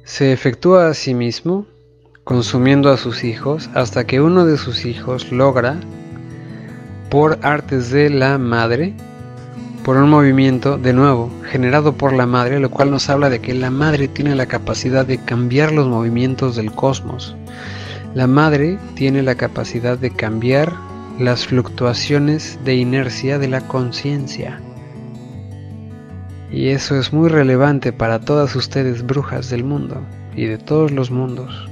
se 0.03 0.31
efectúa 0.31 0.88
a 0.88 0.93
sí 0.93 1.13
mismo, 1.13 1.67
consumiendo 2.23 2.89
a 2.89 2.97
sus 2.97 3.23
hijos, 3.23 3.69
hasta 3.73 4.05
que 4.07 4.21
uno 4.21 4.45
de 4.45 4.57
sus 4.57 4.85
hijos 4.85 5.31
logra, 5.31 5.79
por 7.09 7.39
artes 7.41 7.91
de 7.91 8.09
la 8.09 8.38
madre, 8.38 8.95
por 9.88 9.95
un 9.95 10.09
movimiento 10.09 10.77
de 10.77 10.91
nuevo 10.91 11.31
generado 11.49 11.93
por 11.93 12.11
la 12.11 12.25
madre, 12.25 12.59
lo 12.59 12.69
cual 12.69 12.91
nos 12.91 13.09
habla 13.09 13.29
de 13.29 13.39
que 13.39 13.53
la 13.53 13.71
madre 13.71 14.09
tiene 14.09 14.35
la 14.35 14.45
capacidad 14.45 15.05
de 15.05 15.17
cambiar 15.17 15.71
los 15.71 15.88
movimientos 15.88 16.57
del 16.57 16.73
cosmos. 16.73 17.38
La 18.13 18.27
madre 18.27 18.79
tiene 18.95 19.23
la 19.23 19.35
capacidad 19.35 19.97
de 19.97 20.11
cambiar 20.11 20.73
las 21.19 21.47
fluctuaciones 21.47 22.59
de 22.65 22.75
inercia 22.75 23.39
de 23.39 23.47
la 23.47 23.61
conciencia. 23.61 24.59
Y 26.51 26.67
eso 26.67 26.99
es 26.99 27.13
muy 27.13 27.29
relevante 27.29 27.93
para 27.93 28.19
todas 28.19 28.57
ustedes 28.57 29.07
brujas 29.07 29.49
del 29.49 29.63
mundo 29.63 30.01
y 30.35 30.47
de 30.47 30.57
todos 30.57 30.91
los 30.91 31.11
mundos. 31.11 31.69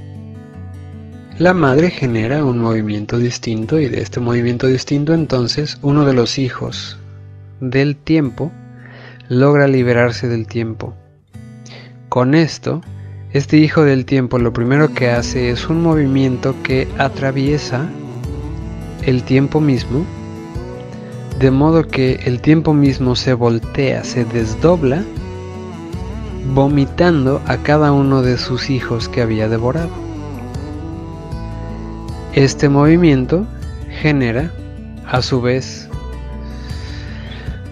La 1.38 1.52
madre 1.52 1.90
genera 1.90 2.46
un 2.46 2.60
movimiento 2.60 3.18
distinto 3.18 3.78
y 3.78 3.90
de 3.90 4.00
este 4.00 4.20
movimiento 4.20 4.68
distinto 4.68 5.12
entonces 5.12 5.76
uno 5.82 6.06
de 6.06 6.14
los 6.14 6.38
hijos 6.38 6.98
del 7.60 7.96
tiempo 7.96 8.52
logra 9.28 9.66
liberarse 9.66 10.28
del 10.28 10.46
tiempo. 10.46 10.94
Con 12.08 12.34
esto, 12.34 12.80
este 13.32 13.58
hijo 13.58 13.82
del 13.82 14.04
tiempo 14.04 14.38
lo 14.38 14.52
primero 14.52 14.94
que 14.94 15.10
hace 15.10 15.50
es 15.50 15.68
un 15.68 15.82
movimiento 15.82 16.54
que 16.62 16.88
atraviesa 16.98 17.88
el 19.04 19.22
tiempo 19.22 19.60
mismo, 19.60 20.04
de 21.38 21.50
modo 21.50 21.86
que 21.86 22.20
el 22.24 22.40
tiempo 22.40 22.72
mismo 22.72 23.14
se 23.14 23.34
voltea, 23.34 24.04
se 24.04 24.24
desdobla, 24.24 25.04
vomitando 26.54 27.42
a 27.46 27.58
cada 27.58 27.92
uno 27.92 28.22
de 28.22 28.38
sus 28.38 28.70
hijos 28.70 29.08
que 29.08 29.20
había 29.22 29.48
devorado. 29.48 29.90
Este 32.32 32.68
movimiento 32.68 33.46
genera, 34.00 34.52
a 35.06 35.22
su 35.22 35.40
vez, 35.40 35.85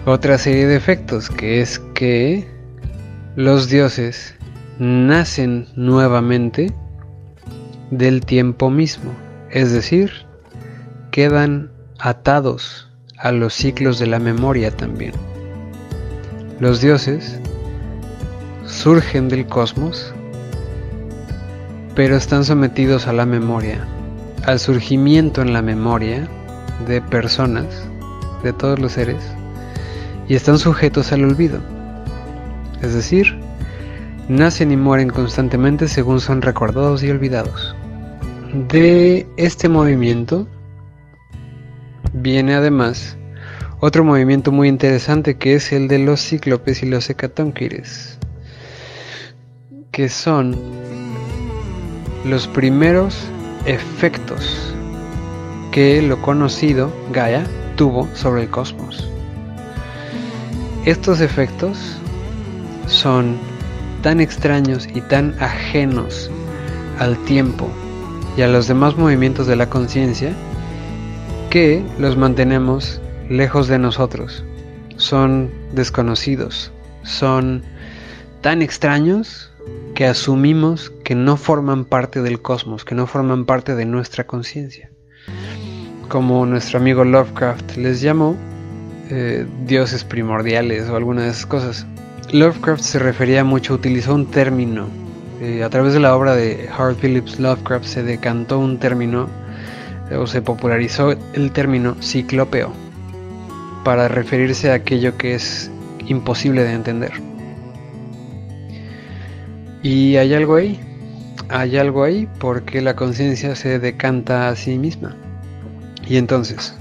otra 0.05 0.37
serie 0.37 0.67
de 0.67 0.75
efectos, 0.75 1.29
que 1.31 1.61
es 1.61 1.79
que 1.95 2.47
los 3.35 3.69
dioses 3.69 4.35
nacen 4.77 5.67
nuevamente 5.75 6.71
del 7.89 8.21
tiempo 8.21 8.69
mismo, 8.69 9.11
es 9.49 9.71
decir, 9.71 10.11
quedan 11.11 11.71
atados 11.99 12.91
a 13.17 13.31
los 13.31 13.53
ciclos 13.53 13.97
de 13.97 14.05
la 14.05 14.19
memoria 14.19 14.69
también. 14.69 15.13
Los 16.59 16.81
dioses 16.81 17.39
surgen 18.65 19.27
del 19.27 19.47
cosmos, 19.47 20.13
pero 21.95 22.15
están 22.15 22.45
sometidos 22.45 23.07
a 23.07 23.13
la 23.13 23.25
memoria, 23.25 23.83
al 24.45 24.59
surgimiento 24.59 25.41
en 25.41 25.51
la 25.51 25.63
memoria 25.63 26.27
de 26.87 27.01
personas, 27.01 27.87
de 28.43 28.53
todos 28.53 28.77
los 28.77 28.91
seres, 28.91 29.35
y 30.27 30.35
están 30.35 30.59
sujetos 30.59 31.11
al 31.11 31.23
olvido. 31.23 31.59
Es 32.81 32.93
decir, 32.93 33.35
nacen 34.27 34.71
y 34.71 34.77
mueren 34.77 35.09
constantemente 35.09 35.87
según 35.87 36.19
son 36.19 36.41
recordados 36.41 37.03
y 37.03 37.09
olvidados. 37.09 37.75
De 38.69 39.27
este 39.37 39.69
movimiento 39.69 40.47
viene 42.13 42.55
además 42.55 43.17
otro 43.81 44.03
movimiento 44.03 44.51
muy 44.51 44.69
interesante 44.69 45.37
que 45.37 45.55
es 45.55 45.71
el 45.71 45.87
de 45.87 45.99
los 45.99 46.21
cíclopes 46.21 46.81
y 46.81 46.85
los 46.85 47.09
hecatónquires, 47.09 48.17
que 49.91 50.09
son 50.09 50.55
los 52.23 52.47
primeros 52.47 53.27
efectos 53.65 54.73
que 55.71 56.01
lo 56.01 56.21
conocido 56.21 56.91
Gaia 57.11 57.45
tuvo 57.75 58.07
sobre 58.15 58.43
el 58.43 58.49
cosmos. 58.49 59.14
Estos 60.85 61.19
efectos 61.19 61.97
son 62.85 63.37
tan 64.03 64.21
extraños 64.21 64.87
y 64.93 65.01
tan 65.01 65.35
ajenos 65.41 66.29
al 66.99 67.17
tiempo 67.25 67.67
y 68.37 68.43
a 68.43 68.47
los 68.47 68.67
demás 68.67 68.95
movimientos 68.95 69.47
de 69.47 69.55
la 69.55 69.67
conciencia 69.67 70.31
que 71.49 71.83
los 71.97 72.17
mantenemos 72.17 73.01
lejos 73.31 73.67
de 73.67 73.79
nosotros. 73.79 74.43
Son 74.97 75.49
desconocidos, 75.73 76.71
son 77.01 77.63
tan 78.41 78.61
extraños 78.61 79.51
que 79.95 80.05
asumimos 80.05 80.91
que 81.03 81.15
no 81.15 81.35
forman 81.35 81.85
parte 81.85 82.21
del 82.21 82.43
cosmos, 82.43 82.85
que 82.85 82.93
no 82.93 83.07
forman 83.07 83.45
parte 83.45 83.73
de 83.73 83.85
nuestra 83.85 84.27
conciencia. 84.27 84.91
Como 86.09 86.45
nuestro 86.45 86.77
amigo 86.77 87.03
Lovecraft 87.03 87.75
les 87.77 88.01
llamó, 88.01 88.37
eh, 89.09 89.45
dioses 89.65 90.03
primordiales 90.03 90.89
o 90.89 90.95
alguna 90.95 91.23
de 91.23 91.29
esas 91.29 91.45
cosas. 91.45 91.85
Lovecraft 92.31 92.81
se 92.81 92.99
refería 92.99 93.43
mucho, 93.43 93.75
utilizó 93.75 94.15
un 94.15 94.25
término. 94.25 94.87
Eh, 95.41 95.63
a 95.63 95.69
través 95.69 95.93
de 95.93 95.99
la 95.99 96.15
obra 96.15 96.35
de 96.35 96.69
Howard 96.77 96.95
Phillips 96.95 97.39
Lovecraft 97.39 97.85
se 97.85 98.03
decantó 98.03 98.57
un 98.57 98.79
término 98.79 99.29
eh, 100.09 100.15
o 100.15 100.25
se 100.25 100.41
popularizó 100.41 101.11
el 101.33 101.51
término 101.51 101.95
ciclópeo 102.01 102.71
para 103.83 104.07
referirse 104.07 104.71
a 104.71 104.75
aquello 104.75 105.17
que 105.17 105.35
es 105.35 105.69
imposible 106.07 106.63
de 106.63 106.73
entender. 106.73 107.11
Y 109.83 110.15
hay 110.15 110.33
algo 110.33 110.55
ahí, 110.55 110.79
hay 111.49 111.77
algo 111.77 112.03
ahí 112.03 112.27
porque 112.39 112.81
la 112.81 112.95
conciencia 112.95 113.55
se 113.55 113.77
decanta 113.77 114.49
a 114.49 114.55
sí 114.55 114.79
misma. 114.79 115.15
Y 116.07 116.17
entonces, 116.17 116.75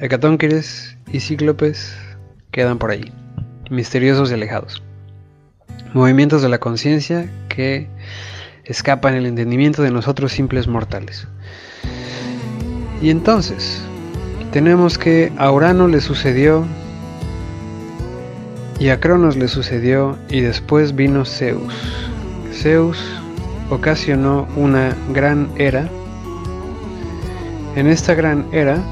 Hecatónquires 0.00 0.96
y 1.12 1.20
cíclopes 1.20 1.96
quedan 2.50 2.78
por 2.78 2.90
ahí, 2.90 3.12
misteriosos 3.70 4.30
y 4.30 4.34
alejados. 4.34 4.82
Movimientos 5.92 6.42
de 6.42 6.48
la 6.48 6.58
conciencia 6.58 7.30
que 7.48 7.88
escapan 8.64 9.14
el 9.14 9.26
entendimiento 9.26 9.82
de 9.82 9.90
nosotros 9.90 10.32
simples 10.32 10.68
mortales. 10.68 11.26
Y 13.02 13.10
entonces, 13.10 13.82
tenemos 14.52 14.98
que 14.98 15.32
a 15.38 15.50
Urano 15.50 15.88
le 15.88 16.00
sucedió 16.00 16.64
y 18.78 18.88
a 18.88 19.00
Cronos 19.00 19.36
le 19.36 19.48
sucedió 19.48 20.18
y 20.28 20.40
después 20.40 20.94
vino 20.94 21.24
Zeus. 21.24 21.72
Zeus 22.52 22.98
ocasionó 23.70 24.48
una 24.56 24.96
gran 25.12 25.50
era. 25.56 25.88
En 27.76 27.86
esta 27.86 28.14
gran 28.14 28.46
era 28.52 28.82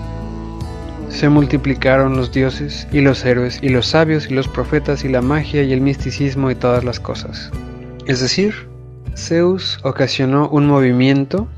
se 1.08 1.28
multiplicaron 1.28 2.16
los 2.16 2.32
dioses 2.32 2.86
y 2.92 3.00
los 3.00 3.24
héroes 3.24 3.58
y 3.62 3.68
los 3.68 3.86
sabios 3.86 4.30
y 4.30 4.34
los 4.34 4.48
profetas 4.48 5.04
y 5.04 5.08
la 5.08 5.22
magia 5.22 5.62
y 5.62 5.72
el 5.72 5.80
misticismo 5.80 6.50
y 6.50 6.54
todas 6.54 6.84
las 6.84 7.00
cosas. 7.00 7.50
Es 8.06 8.20
decir, 8.20 8.68
Zeus 9.16 9.80
ocasionó 9.82 10.48
un 10.48 10.66
movimiento 10.66 11.48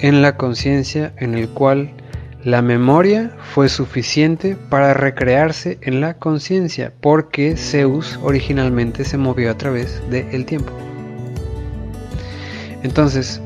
en 0.00 0.22
la 0.22 0.36
conciencia 0.36 1.12
en 1.16 1.34
el 1.34 1.48
cual 1.48 1.92
la 2.44 2.62
memoria 2.62 3.32
fue 3.54 3.68
suficiente 3.68 4.56
para 4.70 4.94
recrearse 4.94 5.78
en 5.82 6.00
la 6.00 6.14
conciencia, 6.14 6.92
porque 7.00 7.56
Zeus 7.56 8.20
originalmente 8.22 9.04
se 9.04 9.18
movió 9.18 9.50
a 9.50 9.58
través 9.58 10.00
del 10.10 10.44
tiempo. 10.44 10.72
Entonces, 12.84 13.40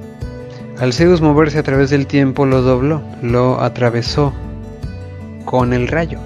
al 0.78 0.93
Zeus 0.93 1.22
moverse 1.22 1.59
a 1.59 1.62
través 1.62 1.89
del 1.89 2.07
tiempo 2.07 2.45
lo 2.45 2.61
dobló, 2.61 3.03
lo 3.22 3.61
atravesó, 3.62 4.35
con 5.51 5.72
el 5.72 5.88
rayo, 5.88 6.20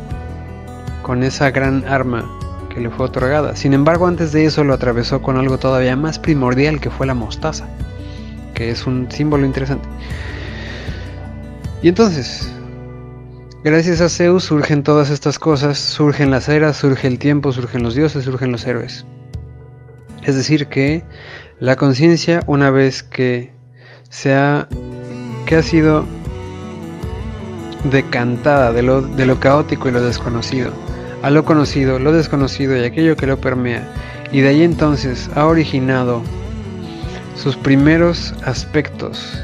con 1.01 1.23
esa 1.23 1.51
gran 1.51 1.83
arma 1.87 2.31
que 2.69 2.79
le 2.79 2.91
fue 2.91 3.07
otorgada. 3.07 3.57
Sin 3.57 3.73
embargo, 3.73 4.07
antes 4.07 4.33
de 4.33 4.45
eso 4.45 4.65
lo 4.65 4.75
atravesó 4.75 5.23
con 5.23 5.39
algo 5.39 5.57
todavía 5.57 5.97
más 5.97 6.19
primordial 6.19 6.79
que 6.79 6.91
fue 6.91 7.07
la 7.07 7.15
mostaza, 7.15 7.67
que 8.53 8.69
es 8.69 8.87
un 8.87 9.11
símbolo 9.11 9.47
interesante. 9.47 9.89
Y 11.81 11.89
entonces, 11.89 12.53
gracias 13.65 14.03
a 14.03 14.11
Zeus 14.11 14.45
surgen 14.45 14.83
todas 14.83 15.09
estas 15.09 15.39
cosas, 15.39 15.79
surgen 15.79 16.31
las 16.31 16.51
eras, 16.51 16.77
surge 16.77 17.09
el 17.09 17.19
tiempo, 17.19 17.51
surgen 17.51 17.83
los 17.83 17.95
dioses, 17.95 18.27
surgen 18.27 18.53
los 18.53 18.67
héroes. 18.67 19.07
Es 20.23 20.35
decir, 20.35 20.67
que 20.67 21.03
la 21.61 21.77
conciencia, 21.77 22.43
una 22.47 22.69
vez 22.71 23.03
que 23.03 23.55
se 24.11 24.35
ha, 24.35 24.69
que 25.47 25.57
ha 25.57 25.63
sido 25.63 26.05
decantada 27.85 28.73
de 28.73 28.83
lo, 28.83 29.41
caótico 29.41 29.89
y 29.89 29.93
lo 29.93 30.03
desconocido, 30.03 30.73
a 31.23 31.31
lo 31.31 31.45
conocido, 31.45 31.99
lo 31.99 32.13
desconocido 32.13 32.77
y 32.77 32.85
aquello 32.85 33.17
que 33.17 33.27
lo 33.27 33.39
permea, 33.39 33.89
y 34.33 34.41
de 34.41 34.49
ahí 34.49 34.63
entonces 34.63 35.31
ha 35.35 35.47
originado 35.47 36.23
sus 37.37 37.57
primeros 37.57 38.35
aspectos 38.45 39.39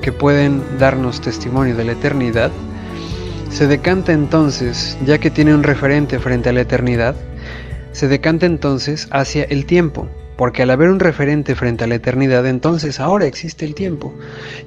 que 0.00 0.12
pueden 0.12 0.62
darnos 0.78 1.20
testimonio 1.20 1.76
de 1.76 1.84
la 1.84 1.92
eternidad, 1.92 2.50
se 3.50 3.66
decanta 3.66 4.12
entonces, 4.12 4.98
ya 5.04 5.18
que 5.18 5.30
tiene 5.30 5.54
un 5.54 5.62
referente 5.62 6.18
frente 6.18 6.50
a 6.50 6.52
la 6.52 6.60
eternidad, 6.60 7.14
se 7.92 8.08
decanta 8.08 8.46
entonces 8.46 9.08
hacia 9.10 9.44
el 9.44 9.64
tiempo, 9.64 10.08
porque 10.36 10.62
al 10.62 10.70
haber 10.70 10.90
un 10.90 11.00
referente 11.00 11.54
frente 11.54 11.84
a 11.84 11.86
la 11.86 11.94
eternidad, 11.94 12.46
entonces 12.46 13.00
ahora 13.00 13.26
existe 13.26 13.64
el 13.64 13.74
tiempo. 13.74 14.14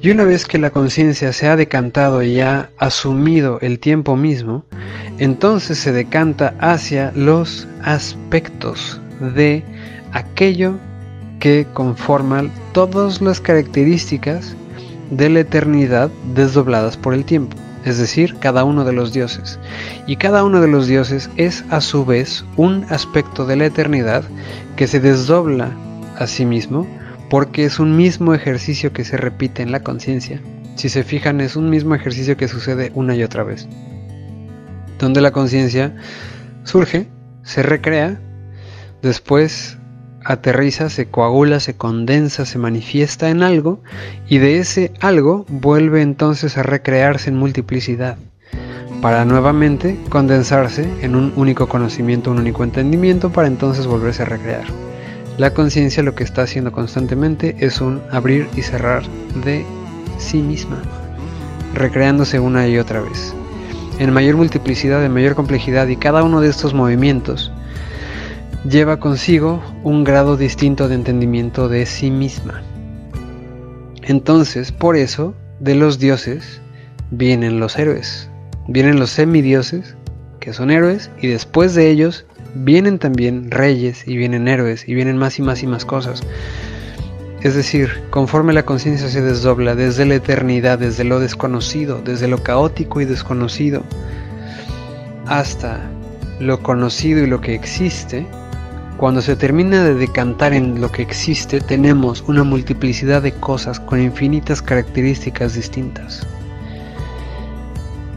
Y 0.02 0.10
una 0.10 0.24
vez 0.24 0.46
que 0.46 0.58
la 0.58 0.72
conciencia 0.72 1.32
se 1.34 1.48
ha 1.48 1.56
decantado 1.56 2.24
y 2.24 2.42
ha 2.42 2.72
asumido 2.78 3.60
el 3.62 3.80
tiempo 3.80 4.16
mismo, 4.16 4.66
entonces 5.20 5.78
se 5.78 5.92
decanta 5.92 6.56
hacia 6.60 7.12
los 7.16 7.68
aspectos 7.84 9.00
de 9.36 9.64
aquello 10.12 10.76
que 11.40 11.68
conforman 11.74 12.52
todas 12.74 13.22
las 13.22 13.40
características 13.40 14.56
de 15.12 15.30
la 15.30 15.40
eternidad 15.42 16.10
desdobladas 16.36 16.98
por 16.98 17.14
el 17.14 17.26
tiempo, 17.26 17.58
es 17.86 17.98
decir, 17.98 18.36
cada 18.40 18.64
uno 18.64 18.86
de 18.86 18.94
los 18.94 19.14
dioses. 19.14 19.60
Y 20.06 20.18
cada 20.18 20.44
uno 20.44 20.62
de 20.62 20.68
los 20.68 20.88
dioses 20.88 21.30
es 21.38 21.64
a 21.70 21.82
su 21.82 22.06
vez 22.06 22.46
un 22.58 22.86
aspecto 22.90 23.46
de 23.46 23.56
la 23.56 23.66
eternidad 23.66 24.24
que 24.76 24.88
se 24.88 25.00
desdobla 25.00 25.72
a 26.18 26.28
sí 26.28 26.46
mismo 26.46 26.88
porque 27.30 27.66
es 27.66 27.80
un 27.80 27.96
mismo 27.96 28.34
ejercicio 28.34 28.92
que 28.92 29.06
se 29.06 29.18
repite 29.18 29.62
en 29.62 29.72
la 29.72 29.82
conciencia. 29.82 30.42
Si 30.76 30.90
se 30.90 31.04
fijan, 31.04 31.42
es 31.42 31.56
un 31.56 31.70
mismo 31.70 31.96
ejercicio 31.96 32.38
que 32.38 32.48
sucede 32.48 32.92
una 32.96 33.16
y 33.16 33.24
otra 33.24 33.44
vez. 33.44 33.68
Donde 34.98 35.22
la 35.22 35.32
conciencia 35.32 35.96
surge, 36.64 37.08
se 37.44 37.64
recrea, 37.64 38.20
después 39.02 39.79
aterriza, 40.24 40.90
se 40.90 41.08
coagula, 41.08 41.60
se 41.60 41.76
condensa, 41.76 42.46
se 42.46 42.58
manifiesta 42.58 43.30
en 43.30 43.44
algo 43.44 43.82
y 44.28 44.38
de 44.38 44.60
ese 44.60 44.92
algo 45.00 45.46
vuelve 45.50 46.02
entonces 46.02 46.58
a 46.58 46.64
recrearse 46.64 47.30
en 47.30 47.38
multiplicidad 47.38 48.18
para 49.02 49.24
nuevamente 49.24 49.98
condensarse 50.10 50.90
en 51.02 51.16
un 51.16 51.32
único 51.36 51.70
conocimiento, 51.70 52.32
un 52.32 52.40
único 52.40 52.64
entendimiento 52.64 53.32
para 53.32 53.48
entonces 53.48 53.88
volverse 53.88 54.24
a 54.24 54.26
recrear. 54.26 54.66
La 55.38 55.54
conciencia 55.54 56.04
lo 56.04 56.16
que 56.16 56.26
está 56.26 56.42
haciendo 56.42 56.72
constantemente 56.72 57.56
es 57.60 57.80
un 57.80 58.02
abrir 58.12 58.50
y 58.58 58.62
cerrar 58.62 59.04
de 59.44 59.66
sí 60.18 60.42
misma, 60.42 60.82
recreándose 61.74 62.42
una 62.42 62.68
y 62.68 62.78
otra 62.78 63.00
vez, 63.00 63.34
en 64.00 64.12
mayor 64.12 64.36
multiplicidad, 64.36 65.04
en 65.04 65.14
mayor 65.14 65.36
complejidad 65.36 65.88
y 65.88 65.96
cada 65.96 66.24
uno 66.24 66.42
de 66.42 66.50
estos 66.50 66.74
movimientos 66.74 67.54
lleva 68.66 69.00
consigo 69.00 69.62
un 69.84 70.04
grado 70.04 70.38
distinto 70.38 70.88
de 70.88 70.96
entendimiento 70.96 71.70
de 71.70 71.86
sí 71.86 72.12
misma. 72.12 72.62
Entonces, 74.04 74.72
por 74.72 74.96
eso, 74.96 75.36
de 75.60 75.76
los 75.76 76.00
dioses 76.00 76.62
vienen 77.12 77.60
los 77.60 77.78
héroes, 77.78 78.30
vienen 78.68 79.00
los 79.00 79.12
semidioses, 79.12 79.96
que 80.40 80.54
son 80.54 80.72
héroes, 80.72 81.10
y 81.22 81.28
después 81.28 81.76
de 81.76 81.90
ellos 81.90 82.26
vienen 82.56 83.00
también 83.00 83.52
reyes 83.52 84.08
y 84.08 84.18
vienen 84.18 84.48
héroes 84.48 84.88
y 84.88 84.96
vienen 84.96 85.18
más 85.18 85.38
y 85.40 85.42
más 85.42 85.62
y 85.64 85.68
más 85.68 85.86
cosas. 85.86 86.22
Es 87.42 87.56
decir, 87.56 87.90
conforme 88.10 88.52
la 88.52 88.64
conciencia 88.64 89.08
se 89.08 89.22
desdobla 89.22 89.76
desde 89.76 90.06
la 90.06 90.16
eternidad, 90.16 90.80
desde 90.80 91.06
lo 91.06 91.20
desconocido, 91.20 92.02
desde 92.04 92.28
lo 92.28 92.44
caótico 92.44 93.00
y 93.00 93.06
desconocido, 93.06 93.84
hasta 95.26 95.80
lo 96.40 96.62
conocido 96.62 97.24
y 97.24 97.28
lo 97.28 97.40
que 97.40 97.54
existe, 97.54 98.26
cuando 99.00 99.22
se 99.22 99.38
termina 99.38 99.82
de 99.82 99.94
decantar 99.94 100.52
en 100.52 100.82
lo 100.82 100.92
que 100.92 101.02
existe, 101.02 101.62
tenemos 101.62 102.22
una 102.28 102.44
multiplicidad 102.44 103.22
de 103.22 103.32
cosas 103.32 103.80
con 103.80 104.02
infinitas 104.02 104.62
características 104.62 105.54
distintas. 105.56 106.28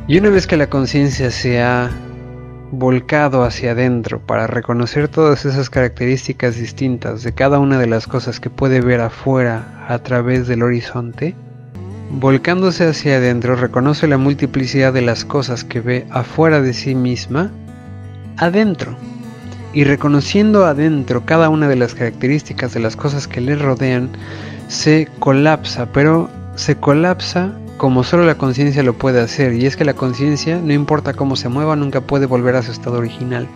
Y 0.08 0.18
una 0.18 0.30
vez 0.30 0.48
que 0.48 0.56
la 0.56 0.66
conciencia 0.66 1.30
se 1.30 1.62
ha 1.62 1.88
volcado 2.72 3.44
hacia 3.44 3.70
adentro 3.70 4.26
para 4.26 4.48
reconocer 4.48 5.06
todas 5.06 5.44
esas 5.44 5.70
características 5.70 6.56
distintas 6.56 7.22
de 7.22 7.32
cada 7.32 7.60
una 7.60 7.78
de 7.78 7.86
las 7.86 8.08
cosas 8.08 8.40
que 8.40 8.50
puede 8.50 8.80
ver 8.80 9.02
afuera 9.02 9.86
a 9.86 10.00
través 10.00 10.48
del 10.48 10.64
horizonte, 10.64 11.36
volcándose 12.10 12.88
hacia 12.88 13.18
adentro 13.18 13.54
reconoce 13.54 14.08
la 14.08 14.18
multiplicidad 14.18 14.92
de 14.92 15.02
las 15.02 15.24
cosas 15.24 15.62
que 15.62 15.80
ve 15.80 16.06
afuera 16.10 16.60
de 16.60 16.74
sí 16.74 16.96
misma 16.96 17.52
adentro 18.36 18.96
y 19.72 19.84
reconociendo 19.84 20.64
adentro 20.66 21.24
cada 21.24 21.48
una 21.48 21.68
de 21.68 21.76
las 21.76 21.94
características 21.94 22.74
de 22.74 22.80
las 22.80 22.96
cosas 22.96 23.26
que 23.26 23.40
le 23.40 23.56
rodean, 23.56 24.10
se 24.68 25.08
colapsa, 25.18 25.86
pero 25.92 26.30
se 26.54 26.76
colapsa 26.76 27.52
como 27.82 28.04
solo 28.04 28.24
la 28.24 28.36
conciencia 28.36 28.84
lo 28.84 28.92
puede 28.96 29.20
hacer, 29.20 29.54
y 29.54 29.66
es 29.66 29.76
que 29.76 29.84
la 29.84 29.94
conciencia, 29.94 30.60
no 30.62 30.72
importa 30.72 31.14
cómo 31.14 31.34
se 31.34 31.48
mueva, 31.48 31.74
nunca 31.74 32.00
puede 32.00 32.26
volver 32.26 32.54
a 32.54 32.62
su 32.62 32.70
estado 32.70 32.98
original, 32.98 33.48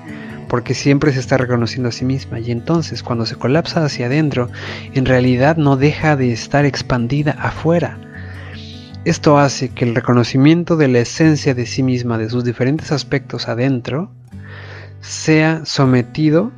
porque 0.48 0.74
siempre 0.74 1.12
se 1.12 1.20
está 1.20 1.36
reconociendo 1.36 1.90
a 1.90 1.92
sí 1.92 2.04
misma, 2.04 2.40
y 2.40 2.50
entonces 2.50 3.04
cuando 3.04 3.24
se 3.24 3.36
colapsa 3.36 3.84
hacia 3.84 4.06
adentro, 4.06 4.50
en 4.94 5.06
realidad 5.06 5.56
no 5.58 5.76
deja 5.76 6.16
de 6.16 6.32
estar 6.32 6.64
expandida 6.64 7.36
afuera. 7.38 8.00
Esto 9.04 9.38
hace 9.38 9.68
que 9.68 9.84
el 9.84 9.94
reconocimiento 9.94 10.76
de 10.76 10.88
la 10.88 10.98
esencia 10.98 11.54
de 11.54 11.64
sí 11.64 11.84
misma, 11.84 12.18
de 12.18 12.28
sus 12.28 12.42
diferentes 12.42 12.90
aspectos 12.90 13.46
adentro, 13.46 14.10
sea 15.06 15.64
sometido 15.64 16.52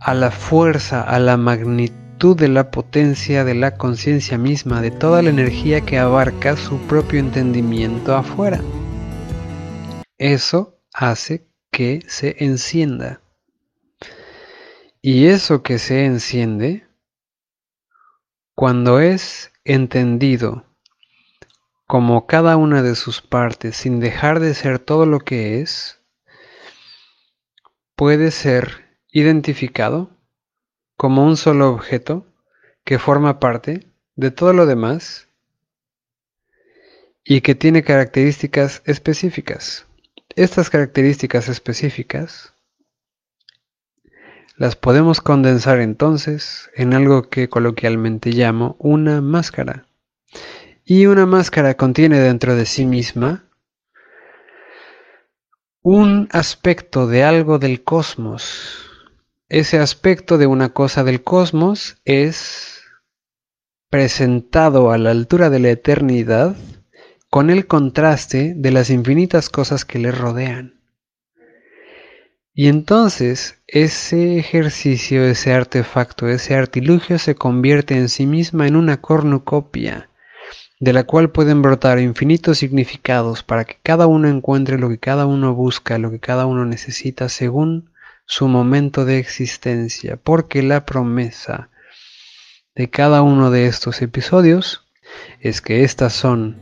a 0.00 0.14
la 0.14 0.30
fuerza, 0.30 1.02
a 1.02 1.18
la 1.18 1.36
magnitud 1.36 2.36
de 2.36 2.48
la 2.48 2.70
potencia 2.70 3.44
de 3.44 3.54
la 3.54 3.76
conciencia 3.76 4.38
misma, 4.38 4.80
de 4.80 4.90
toda 4.90 5.20
la 5.20 5.28
energía 5.28 5.82
que 5.82 5.98
abarca 5.98 6.56
su 6.56 6.78
propio 6.86 7.20
entendimiento 7.20 8.16
afuera. 8.16 8.60
Eso 10.16 10.78
hace 10.94 11.46
que 11.70 12.02
se 12.06 12.36
encienda. 12.38 13.20
Y 15.02 15.26
eso 15.26 15.62
que 15.62 15.78
se 15.78 16.06
enciende, 16.06 16.86
cuando 18.54 19.00
es 19.00 19.52
entendido 19.64 20.64
como 21.86 22.26
cada 22.26 22.56
una 22.56 22.82
de 22.82 22.94
sus 22.94 23.20
partes 23.20 23.76
sin 23.76 24.00
dejar 24.00 24.40
de 24.40 24.54
ser 24.54 24.78
todo 24.78 25.04
lo 25.04 25.20
que 25.20 25.60
es, 25.60 25.95
puede 27.96 28.30
ser 28.30 28.84
identificado 29.10 30.10
como 30.96 31.24
un 31.24 31.38
solo 31.38 31.70
objeto 31.70 32.26
que 32.84 32.98
forma 32.98 33.40
parte 33.40 33.90
de 34.14 34.30
todo 34.30 34.52
lo 34.52 34.66
demás 34.66 35.28
y 37.24 37.40
que 37.40 37.54
tiene 37.54 37.82
características 37.82 38.82
específicas. 38.84 39.86
Estas 40.36 40.68
características 40.68 41.48
específicas 41.48 42.52
las 44.56 44.76
podemos 44.76 45.20
condensar 45.20 45.80
entonces 45.80 46.70
en 46.74 46.92
algo 46.92 47.28
que 47.28 47.48
coloquialmente 47.48 48.30
llamo 48.30 48.76
una 48.78 49.20
máscara. 49.22 49.86
Y 50.84 51.06
una 51.06 51.26
máscara 51.26 51.74
contiene 51.74 52.20
dentro 52.20 52.54
de 52.54 52.66
sí 52.66 52.86
misma 52.86 53.45
un 55.88 56.28
aspecto 56.32 57.06
de 57.06 57.22
algo 57.22 57.60
del 57.60 57.84
cosmos. 57.84 58.90
Ese 59.48 59.78
aspecto 59.78 60.36
de 60.36 60.48
una 60.48 60.70
cosa 60.70 61.04
del 61.04 61.22
cosmos 61.22 61.98
es 62.04 62.82
presentado 63.88 64.90
a 64.90 64.98
la 64.98 65.12
altura 65.12 65.48
de 65.48 65.60
la 65.60 65.70
eternidad 65.70 66.56
con 67.30 67.50
el 67.50 67.68
contraste 67.68 68.54
de 68.56 68.72
las 68.72 68.90
infinitas 68.90 69.48
cosas 69.48 69.84
que 69.84 70.00
le 70.00 70.10
rodean. 70.10 70.80
Y 72.52 72.66
entonces 72.66 73.62
ese 73.68 74.40
ejercicio, 74.40 75.24
ese 75.24 75.52
artefacto, 75.52 76.26
ese 76.26 76.56
artilugio 76.56 77.20
se 77.20 77.36
convierte 77.36 77.94
en 77.94 78.08
sí 78.08 78.26
misma 78.26 78.66
en 78.66 78.74
una 78.74 79.00
cornucopia 79.00 80.10
de 80.78 80.92
la 80.92 81.04
cual 81.04 81.30
pueden 81.30 81.62
brotar 81.62 81.98
infinitos 81.98 82.58
significados 82.58 83.42
para 83.42 83.64
que 83.64 83.78
cada 83.82 84.06
uno 84.06 84.28
encuentre 84.28 84.78
lo 84.78 84.88
que 84.88 84.98
cada 84.98 85.26
uno 85.26 85.54
busca, 85.54 85.98
lo 85.98 86.10
que 86.10 86.20
cada 86.20 86.46
uno 86.46 86.66
necesita 86.66 87.28
según 87.28 87.90
su 88.26 88.48
momento 88.48 89.04
de 89.04 89.18
existencia, 89.18 90.18
porque 90.22 90.62
la 90.62 90.84
promesa 90.84 91.70
de 92.74 92.90
cada 92.90 93.22
uno 93.22 93.50
de 93.50 93.66
estos 93.66 94.02
episodios 94.02 94.84
es 95.40 95.60
que 95.62 95.84
estas 95.84 96.12
son 96.12 96.56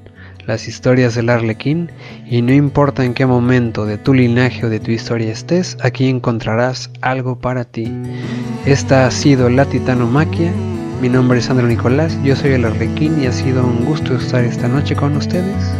las 0.46 0.68
historias 0.68 1.14
del 1.14 1.30
arlequín 1.30 1.90
y 2.26 2.42
no 2.42 2.52
importa 2.52 3.04
en 3.04 3.14
qué 3.14 3.26
momento 3.26 3.86
de 3.86 3.98
tu 3.98 4.14
linaje 4.14 4.66
o 4.66 4.68
de 4.68 4.78
tu 4.78 4.90
historia 4.90 5.32
estés, 5.32 5.76
aquí 5.80 6.08
encontrarás 6.08 6.90
algo 7.00 7.38
para 7.38 7.64
ti. 7.64 7.90
Esta 8.66 9.06
ha 9.06 9.10
sido 9.10 9.48
la 9.48 9.64
titanomaquia 9.64 10.52
mi 11.00 11.08
nombre 11.08 11.38
es 11.38 11.46
Sandro 11.46 11.66
Nicolás, 11.66 12.18
yo 12.22 12.36
soy 12.36 12.52
el 12.52 12.64
Arlequín 12.64 13.22
y 13.22 13.26
ha 13.26 13.32
sido 13.32 13.64
un 13.64 13.84
gusto 13.84 14.16
estar 14.16 14.44
esta 14.44 14.68
noche 14.68 14.94
con 14.94 15.16
ustedes. 15.16 15.74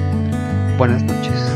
Buenas 0.76 1.02
noches. 1.02 1.53